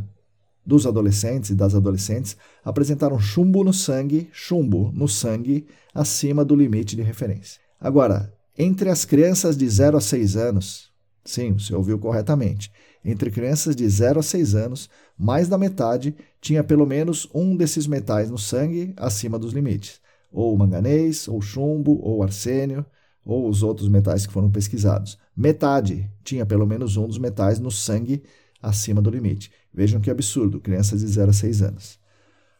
dos 0.65 0.85
adolescentes 0.85 1.49
e 1.49 1.55
das 1.55 1.73
adolescentes 1.73 2.37
apresentaram 2.63 3.19
chumbo 3.19 3.63
no 3.63 3.73
sangue, 3.73 4.29
chumbo 4.31 4.91
no 4.93 5.07
sangue 5.07 5.65
acima 5.93 6.45
do 6.45 6.55
limite 6.55 6.95
de 6.95 7.01
referência. 7.01 7.59
Agora, 7.79 8.31
entre 8.57 8.89
as 8.89 9.05
crianças 9.05 9.57
de 9.57 9.67
0 9.67 9.97
a 9.97 10.01
6 10.01 10.35
anos, 10.35 10.91
sim, 11.25 11.53
você 11.53 11.73
ouviu 11.73 11.97
corretamente, 11.97 12.71
entre 13.03 13.31
crianças 13.31 13.75
de 13.75 13.87
0 13.87 14.19
a 14.19 14.23
6 14.23 14.53
anos, 14.55 14.89
mais 15.17 15.47
da 15.47 15.57
metade 15.57 16.15
tinha 16.41 16.63
pelo 16.63 16.85
menos 16.85 17.27
um 17.33 17.55
desses 17.55 17.87
metais 17.87 18.29
no 18.29 18.37
sangue 18.37 18.93
acima 18.97 19.39
dos 19.39 19.53
limites, 19.53 19.99
ou 20.31 20.55
manganês, 20.57 21.27
ou 21.27 21.41
chumbo, 21.41 21.99
ou 22.03 22.21
arsênio, 22.21 22.85
ou 23.23 23.47
os 23.47 23.63
outros 23.63 23.87
metais 23.87 24.25
que 24.25 24.33
foram 24.33 24.49
pesquisados. 24.49 25.17
Metade 25.35 26.09
tinha 26.23 26.45
pelo 26.45 26.65
menos 26.65 26.97
um 26.97 27.07
dos 27.07 27.17
metais 27.17 27.59
no 27.59 27.71
sangue 27.71 28.23
acima 28.61 29.01
do 29.01 29.09
limite. 29.09 29.51
Vejam 29.73 30.01
que 30.01 30.09
absurdo, 30.09 30.59
crianças 30.59 31.01
de 31.01 31.07
0 31.07 31.29
a 31.29 31.33
6 31.33 31.61
anos. 31.61 31.99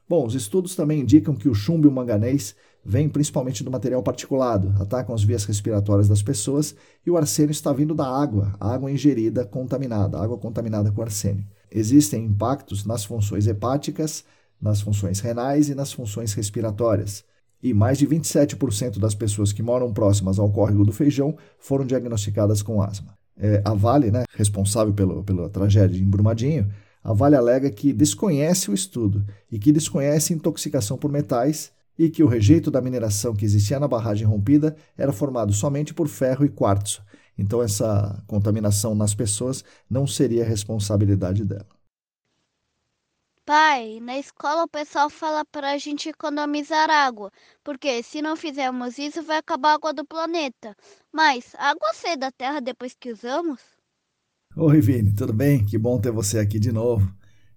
Bom, 0.07 0.25
os 0.25 0.33
estudos 0.33 0.75
também 0.75 1.01
indicam 1.01 1.35
que 1.35 1.47
o 1.47 1.53
chumbo 1.53 1.87
e 1.87 1.89
o 1.89 1.93
manganês 1.93 2.55
vêm 2.83 3.07
principalmente 3.07 3.63
do 3.63 3.69
material 3.69 4.01
particulado, 4.01 4.73
atacam 4.81 5.13
as 5.13 5.23
vias 5.23 5.43
respiratórias 5.43 6.07
das 6.07 6.23
pessoas 6.23 6.75
e 7.05 7.11
o 7.11 7.17
arsênio 7.17 7.51
está 7.51 7.71
vindo 7.71 7.93
da 7.93 8.07
água, 8.07 8.55
água 8.59 8.91
ingerida 8.91 9.45
contaminada, 9.45 10.17
água 10.17 10.37
contaminada 10.37 10.91
com 10.91 11.01
arsênio. 11.01 11.45
Existem 11.69 12.25
impactos 12.25 12.85
nas 12.85 13.05
funções 13.05 13.45
hepáticas, 13.45 14.23
nas 14.59 14.81
funções 14.81 15.19
renais 15.19 15.69
e 15.69 15.75
nas 15.75 15.93
funções 15.93 16.33
respiratórias. 16.33 17.23
E 17.61 17.73
mais 17.73 17.97
de 17.97 18.07
27% 18.07 18.99
das 18.99 19.13
pessoas 19.13 19.51
que 19.51 19.61
moram 19.61 19.93
próximas 19.93 20.39
ao 20.39 20.49
córrego 20.49 20.85
do 20.85 20.93
Feijão 20.93 21.35
foram 21.57 21.85
diagnosticadas 21.85 22.61
com 22.61 22.81
asma 22.81 23.19
é, 23.39 23.61
a 23.63 23.73
Vale, 23.73 24.11
né, 24.11 24.23
responsável 24.35 24.93
pelo, 24.93 25.23
pela 25.23 25.49
tragédia 25.49 25.99
em 25.99 26.05
Brumadinho, 26.05 26.69
a 27.01 27.13
Vale 27.13 27.35
alega 27.35 27.71
que 27.71 27.93
desconhece 27.93 28.69
o 28.69 28.73
estudo 28.73 29.25
e 29.49 29.57
que 29.57 29.71
desconhece 29.71 30.33
intoxicação 30.33 30.97
por 30.97 31.09
metais 31.09 31.71
e 31.97 32.09
que 32.09 32.21
o 32.21 32.27
rejeito 32.27 32.69
da 32.69 32.81
mineração 32.81 33.33
que 33.33 33.45
existia 33.45 33.79
na 33.79 33.87
barragem 33.87 34.27
rompida 34.27 34.75
era 34.97 35.13
formado 35.13 35.53
somente 35.53 35.93
por 35.93 36.07
ferro 36.07 36.45
e 36.45 36.49
quartzo. 36.49 37.01
Então, 37.37 37.61
essa 37.61 38.21
contaminação 38.27 38.93
nas 38.93 39.15
pessoas 39.15 39.63
não 39.89 40.05
seria 40.05 40.43
responsabilidade 40.43 41.45
dela. 41.45 41.78
Pai, 43.49 43.99
na 43.99 44.15
escola 44.15 44.65
o 44.65 44.67
pessoal 44.67 45.09
fala 45.09 45.43
para 45.43 45.71
a 45.71 45.77
gente 45.79 46.07
economizar 46.07 46.87
água, 46.87 47.31
porque 47.63 48.03
se 48.03 48.21
não 48.21 48.35
fizermos 48.35 48.99
isso 48.99 49.23
vai 49.23 49.37
acabar 49.37 49.71
a 49.71 49.73
água 49.73 49.91
do 49.91 50.05
planeta. 50.05 50.75
Mas 51.11 51.55
a 51.57 51.71
água 51.71 51.91
sai 51.95 52.15
da 52.15 52.31
terra 52.31 52.59
depois 52.59 52.93
que 52.93 53.11
usamos? 53.11 53.59
Oi, 54.55 54.79
Vini, 54.79 55.15
tudo 55.15 55.33
bem? 55.33 55.65
Que 55.65 55.79
bom 55.79 55.99
ter 55.99 56.11
você 56.11 56.37
aqui 56.37 56.59
de 56.59 56.71
novo. 56.71 57.11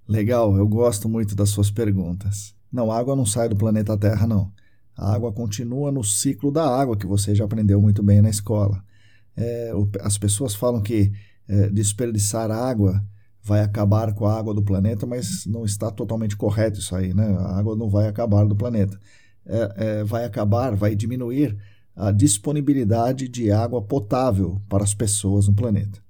Legal, 0.09 0.57
eu 0.57 0.67
gosto 0.67 1.11
muito 1.11 1.37
das 1.37 1.51
suas 1.51 1.71
perguntas. 1.71 2.57
Não, 2.73 2.91
a 2.91 2.99
água 2.99 3.15
não 3.15 3.27
sai 3.27 3.51
do 3.51 3.57
planeta 3.57 3.95
Terra, 3.99 4.27
não. 4.27 4.51
A 4.97 5.13
água 5.13 5.31
continua 5.31 5.93
no 5.93 6.03
ciclo 6.03 6.51
da 6.51 6.65
água, 6.65 6.97
que 6.97 7.07
você 7.07 7.35
já 7.35 7.45
aprendeu 7.45 7.83
muito 7.83 8.03
bem 8.03 8.23
na 8.23 8.31
escola. 8.31 8.83
É, 9.37 9.71
as 10.01 10.17
pessoas 10.17 10.55
falam 10.55 10.81
que 10.81 11.13
é, 11.47 11.69
desperdiçar 11.69 12.51
água 12.51 13.07
vai 13.43 13.61
acabar 13.61 14.15
com 14.15 14.27
a 14.27 14.39
água 14.39 14.55
do 14.55 14.63
planeta, 14.63 15.07
mas 15.07 15.45
não 15.47 15.65
está 15.65 15.91
totalmente 15.91 16.37
correto 16.37 16.79
isso 16.79 16.95
aí, 16.95 17.13
né? 17.13 17.27
A 17.39 17.59
água 17.59 17.75
não 17.75 17.89
vai 17.89 18.07
acabar 18.07 18.47
do 18.47 18.55
planeta. 18.55 18.99
É, 19.45 19.75
é, 19.77 20.05
vai 20.05 20.25
acabar, 20.25 20.77
vai 20.77 20.95
diminuir 20.95 21.59
a 21.97 22.13
disponibilidade 22.13 23.29
de 23.29 23.51
água 23.51 23.83
potável 23.83 24.63
para 24.69 24.85
as 24.85 24.95
pessoas 24.95 25.49
no 25.49 25.55
planeta. 25.55 26.01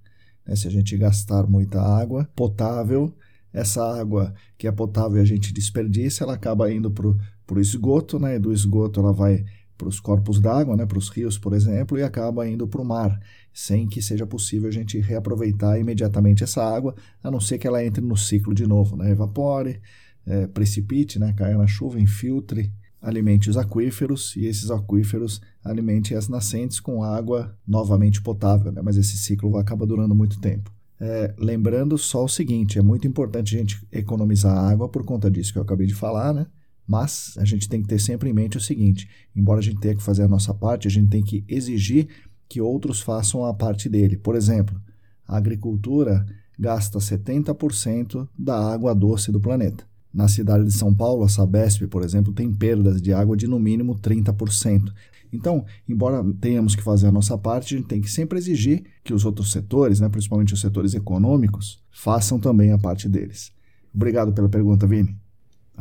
Né? 0.46 0.54
Se 0.54 0.68
a 0.68 0.70
gente 0.70 0.96
gastar 0.96 1.46
muita 1.46 1.80
água 1.80 2.28
potável, 2.36 3.14
essa 3.52 3.82
água 3.82 4.34
que 4.58 4.66
é 4.66 4.72
potável 4.72 5.16
e 5.18 5.20
a 5.20 5.24
gente 5.24 5.52
desperdiça, 5.52 6.24
ela 6.24 6.34
acaba 6.34 6.70
indo 6.70 6.90
para 6.90 7.08
o 7.08 7.60
esgoto, 7.60 8.18
né? 8.18 8.38
do 8.38 8.52
esgoto 8.52 9.00
ela 9.00 9.12
vai 9.12 9.44
para 9.82 9.88
os 9.88 9.98
corpos 9.98 10.40
d'água, 10.40 10.76
né? 10.76 10.86
para 10.86 10.96
os 10.96 11.08
rios, 11.08 11.36
por 11.36 11.52
exemplo, 11.52 11.98
e 11.98 12.04
acaba 12.04 12.48
indo 12.48 12.68
para 12.68 12.80
o 12.80 12.84
mar 12.84 13.18
sem 13.52 13.88
que 13.88 14.00
seja 14.00 14.24
possível 14.24 14.68
a 14.68 14.72
gente 14.72 14.98
reaproveitar 15.00 15.78
imediatamente 15.78 16.44
essa 16.44 16.62
água, 16.62 16.94
a 17.22 17.30
não 17.30 17.40
ser 17.40 17.58
que 17.58 17.66
ela 17.66 17.84
entre 17.84 18.00
no 18.00 18.16
ciclo 18.16 18.54
de 18.54 18.64
novo, 18.64 18.96
né? 18.96 19.10
evapore, 19.10 19.80
é, 20.24 20.46
precipite, 20.46 21.18
né? 21.18 21.32
caia 21.36 21.58
na 21.58 21.66
chuva, 21.66 22.00
infiltre, 22.00 22.72
alimente 23.00 23.50
os 23.50 23.56
aquíferos 23.56 24.36
e 24.36 24.46
esses 24.46 24.70
aquíferos 24.70 25.40
alimentem 25.64 26.16
as 26.16 26.28
nascentes 26.28 26.78
com 26.78 27.02
água 27.02 27.58
novamente 27.66 28.22
potável, 28.22 28.70
né? 28.70 28.80
mas 28.82 28.96
esse 28.96 29.18
ciclo 29.18 29.58
acaba 29.58 29.84
durando 29.84 30.14
muito 30.14 30.40
tempo. 30.40 30.72
É, 31.00 31.34
lembrando 31.36 31.98
só 31.98 32.24
o 32.24 32.28
seguinte: 32.28 32.78
é 32.78 32.82
muito 32.82 33.08
importante 33.08 33.56
a 33.56 33.58
gente 33.58 33.84
economizar 33.90 34.56
água 34.56 34.88
por 34.88 35.04
conta 35.04 35.28
disso 35.28 35.52
que 35.52 35.58
eu 35.58 35.62
acabei 35.62 35.88
de 35.88 35.96
falar, 35.96 36.32
né? 36.32 36.46
Mas 36.86 37.34
a 37.38 37.44
gente 37.44 37.68
tem 37.68 37.80
que 37.80 37.88
ter 37.88 38.00
sempre 38.00 38.28
em 38.28 38.32
mente 38.32 38.56
o 38.56 38.60
seguinte: 38.60 39.08
embora 39.34 39.60
a 39.60 39.62
gente 39.62 39.80
tenha 39.80 39.94
que 39.94 40.02
fazer 40.02 40.22
a 40.22 40.28
nossa 40.28 40.52
parte, 40.52 40.88
a 40.88 40.90
gente 40.90 41.08
tem 41.08 41.22
que 41.22 41.44
exigir 41.48 42.08
que 42.48 42.60
outros 42.60 43.00
façam 43.00 43.44
a 43.44 43.54
parte 43.54 43.88
dele. 43.88 44.16
Por 44.16 44.34
exemplo, 44.34 44.80
a 45.26 45.36
agricultura 45.36 46.26
gasta 46.58 46.98
70% 46.98 48.28
da 48.38 48.72
água 48.72 48.94
doce 48.94 49.32
do 49.32 49.40
planeta. 49.40 49.84
Na 50.12 50.28
cidade 50.28 50.64
de 50.64 50.72
São 50.72 50.92
Paulo, 50.92 51.24
a 51.24 51.28
Sabesp, 51.28 51.86
por 51.86 52.02
exemplo, 52.02 52.34
tem 52.34 52.52
perdas 52.52 53.00
de 53.00 53.14
água 53.14 53.34
de 53.34 53.46
no 53.46 53.58
mínimo 53.58 53.98
30%. 53.98 54.92
Então, 55.32 55.64
embora 55.88 56.22
tenhamos 56.38 56.76
que 56.76 56.82
fazer 56.82 57.06
a 57.06 57.12
nossa 57.12 57.38
parte, 57.38 57.74
a 57.74 57.78
gente 57.78 57.88
tem 57.88 58.02
que 58.02 58.10
sempre 58.10 58.38
exigir 58.38 58.84
que 59.02 59.14
os 59.14 59.24
outros 59.24 59.50
setores, 59.50 60.00
né, 60.00 60.08
principalmente 60.10 60.52
os 60.52 60.60
setores 60.60 60.92
econômicos, 60.92 61.82
façam 61.90 62.38
também 62.38 62.70
a 62.70 62.78
parte 62.78 63.08
deles. 63.08 63.50
Obrigado 63.94 64.34
pela 64.34 64.50
pergunta, 64.50 64.86
Vini. 64.86 65.21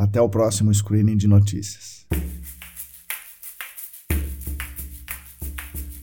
Até 0.02 0.20
o 0.20 0.28
próximo 0.28 0.74
screening 0.74 1.16
de 1.16 1.28
notícias. 1.28 2.08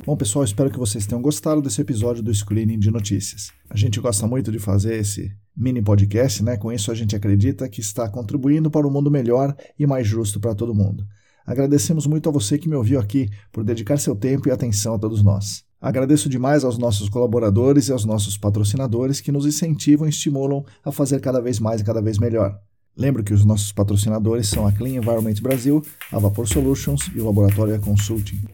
Bom, 0.06 0.16
pessoal, 0.16 0.44
espero 0.44 0.70
que 0.70 0.78
vocês 0.78 1.04
tenham 1.04 1.20
gostado 1.20 1.60
desse 1.60 1.80
episódio 1.80 2.22
do 2.22 2.32
Screening 2.32 2.78
de 2.78 2.92
Notícias. 2.92 3.50
A 3.68 3.76
gente 3.76 3.98
gosta 3.98 4.24
muito 4.24 4.52
de 4.52 4.60
fazer 4.60 4.94
esse 5.00 5.32
mini 5.56 5.82
podcast, 5.82 6.44
né? 6.44 6.56
Com 6.56 6.70
isso 6.70 6.92
a 6.92 6.94
gente 6.94 7.16
acredita 7.16 7.68
que 7.68 7.80
está 7.80 8.08
contribuindo 8.08 8.70
para 8.70 8.86
um 8.86 8.90
mundo 8.90 9.10
melhor 9.10 9.52
e 9.76 9.84
mais 9.84 10.06
justo 10.06 10.38
para 10.38 10.54
todo 10.54 10.72
mundo. 10.72 11.04
Agradecemos 11.44 12.06
muito 12.06 12.28
a 12.28 12.32
você 12.32 12.56
que 12.56 12.68
me 12.68 12.76
ouviu 12.76 13.00
aqui 13.00 13.28
por 13.50 13.64
dedicar 13.64 13.98
seu 13.98 14.14
tempo 14.14 14.48
e 14.48 14.52
atenção 14.52 14.94
a 14.94 14.98
todos 15.00 15.24
nós. 15.24 15.64
Agradeço 15.80 16.28
demais 16.28 16.62
aos 16.62 16.78
nossos 16.78 17.08
colaboradores 17.08 17.88
e 17.88 17.92
aos 17.92 18.04
nossos 18.04 18.38
patrocinadores 18.38 19.20
que 19.20 19.32
nos 19.32 19.44
incentivam 19.44 20.06
e 20.06 20.10
estimulam 20.10 20.64
a 20.84 20.92
fazer 20.92 21.20
cada 21.20 21.40
vez 21.40 21.58
mais 21.58 21.80
e 21.80 21.84
cada 21.84 22.00
vez 22.00 22.16
melhor. 22.16 22.60
Lembro 22.96 23.22
que 23.22 23.32
os 23.32 23.44
nossos 23.44 23.72
patrocinadores 23.72 24.48
são 24.48 24.66
a 24.66 24.72
Clean 24.72 24.96
Environment 24.96 25.34
Brasil, 25.40 25.82
a 26.12 26.18
Vapor 26.18 26.46
Solutions 26.46 27.10
e 27.14 27.20
o 27.20 27.26
Laboratório 27.26 27.78
Consulting. 27.80 28.44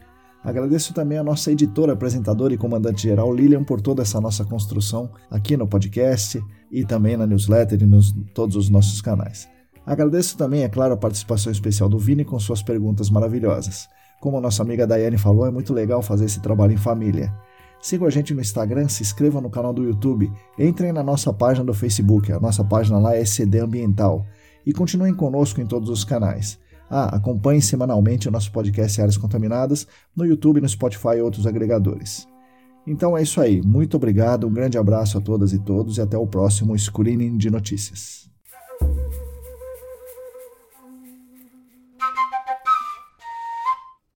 Agradeço 0.43 0.93
também 0.93 1.17
a 1.17 1.23
nossa 1.23 1.51
editora, 1.51 1.93
apresentadora 1.93 2.53
e 2.53 2.57
comandante-geral 2.57 3.33
Lilian 3.33 3.63
por 3.63 3.81
toda 3.81 4.03
essa 4.03 4.21
nossa 4.21 4.45
construção 4.45 5.09
aqui 5.31 5.57
no 5.57 5.67
podcast 5.67 6.39
e 6.71 6.85
também 6.85 7.17
na 7.17 7.25
newsletter 7.25 7.81
e 7.81 7.85
nos 7.87 8.13
todos 8.35 8.55
os 8.55 8.69
nossos 8.69 9.01
canais. 9.01 9.49
Agradeço 9.83 10.37
também, 10.37 10.63
é 10.63 10.69
claro, 10.69 10.93
a 10.93 10.97
participação 10.97 11.51
especial 11.51 11.89
do 11.89 11.97
Vini 11.97 12.23
com 12.23 12.39
suas 12.39 12.61
perguntas 12.61 13.09
maravilhosas. 13.09 13.87
Como 14.21 14.37
a 14.37 14.41
nossa 14.41 14.61
amiga 14.61 14.85
Daiane 14.85 15.17
falou, 15.17 15.47
é 15.47 15.51
muito 15.51 15.73
legal 15.73 16.01
fazer 16.03 16.25
esse 16.25 16.39
trabalho 16.39 16.73
em 16.73 16.77
família. 16.77 17.33
Sigam 17.81 18.07
a 18.07 18.09
gente 18.09 18.33
no 18.33 18.41
Instagram, 18.41 18.87
se 18.87 19.03
inscrevam 19.03 19.41
no 19.41 19.49
canal 19.49 19.73
do 19.73 19.83
YouTube, 19.83 20.31
entrem 20.57 20.91
na 20.91 21.03
nossa 21.03 21.31
página 21.31 21.65
do 21.65 21.73
Facebook, 21.73 22.31
a 22.31 22.39
nossa 22.39 22.63
página 22.63 22.97
lá 22.97 23.15
é 23.15 23.23
CD 23.23 23.59
Ambiental, 23.59 24.25
e 24.65 24.73
continuem 24.73 25.13
conosco 25.13 25.61
em 25.61 25.65
todos 25.65 25.89
os 25.89 26.03
canais. 26.03 26.59
Ah, 26.89 27.15
acompanhe 27.15 27.61
semanalmente 27.61 28.27
o 28.27 28.31
nosso 28.31 28.51
podcast 28.51 29.01
Áreas 29.01 29.17
Contaminadas 29.17 29.87
no 30.15 30.25
YouTube, 30.25 30.61
no 30.61 30.69
Spotify 30.69 31.17
e 31.17 31.21
outros 31.21 31.47
agregadores. 31.47 32.27
Então 32.87 33.17
é 33.17 33.23
isso 33.23 33.41
aí. 33.41 33.61
Muito 33.61 33.97
obrigado, 33.97 34.47
um 34.47 34.53
grande 34.53 34.77
abraço 34.77 35.17
a 35.17 35.21
todas 35.21 35.53
e 35.53 35.59
todos 35.59 35.97
e 35.97 36.01
até 36.01 36.17
o 36.17 36.27
próximo 36.27 36.77
Screening 36.77 37.37
de 37.37 37.49
Notícias. 37.49 38.34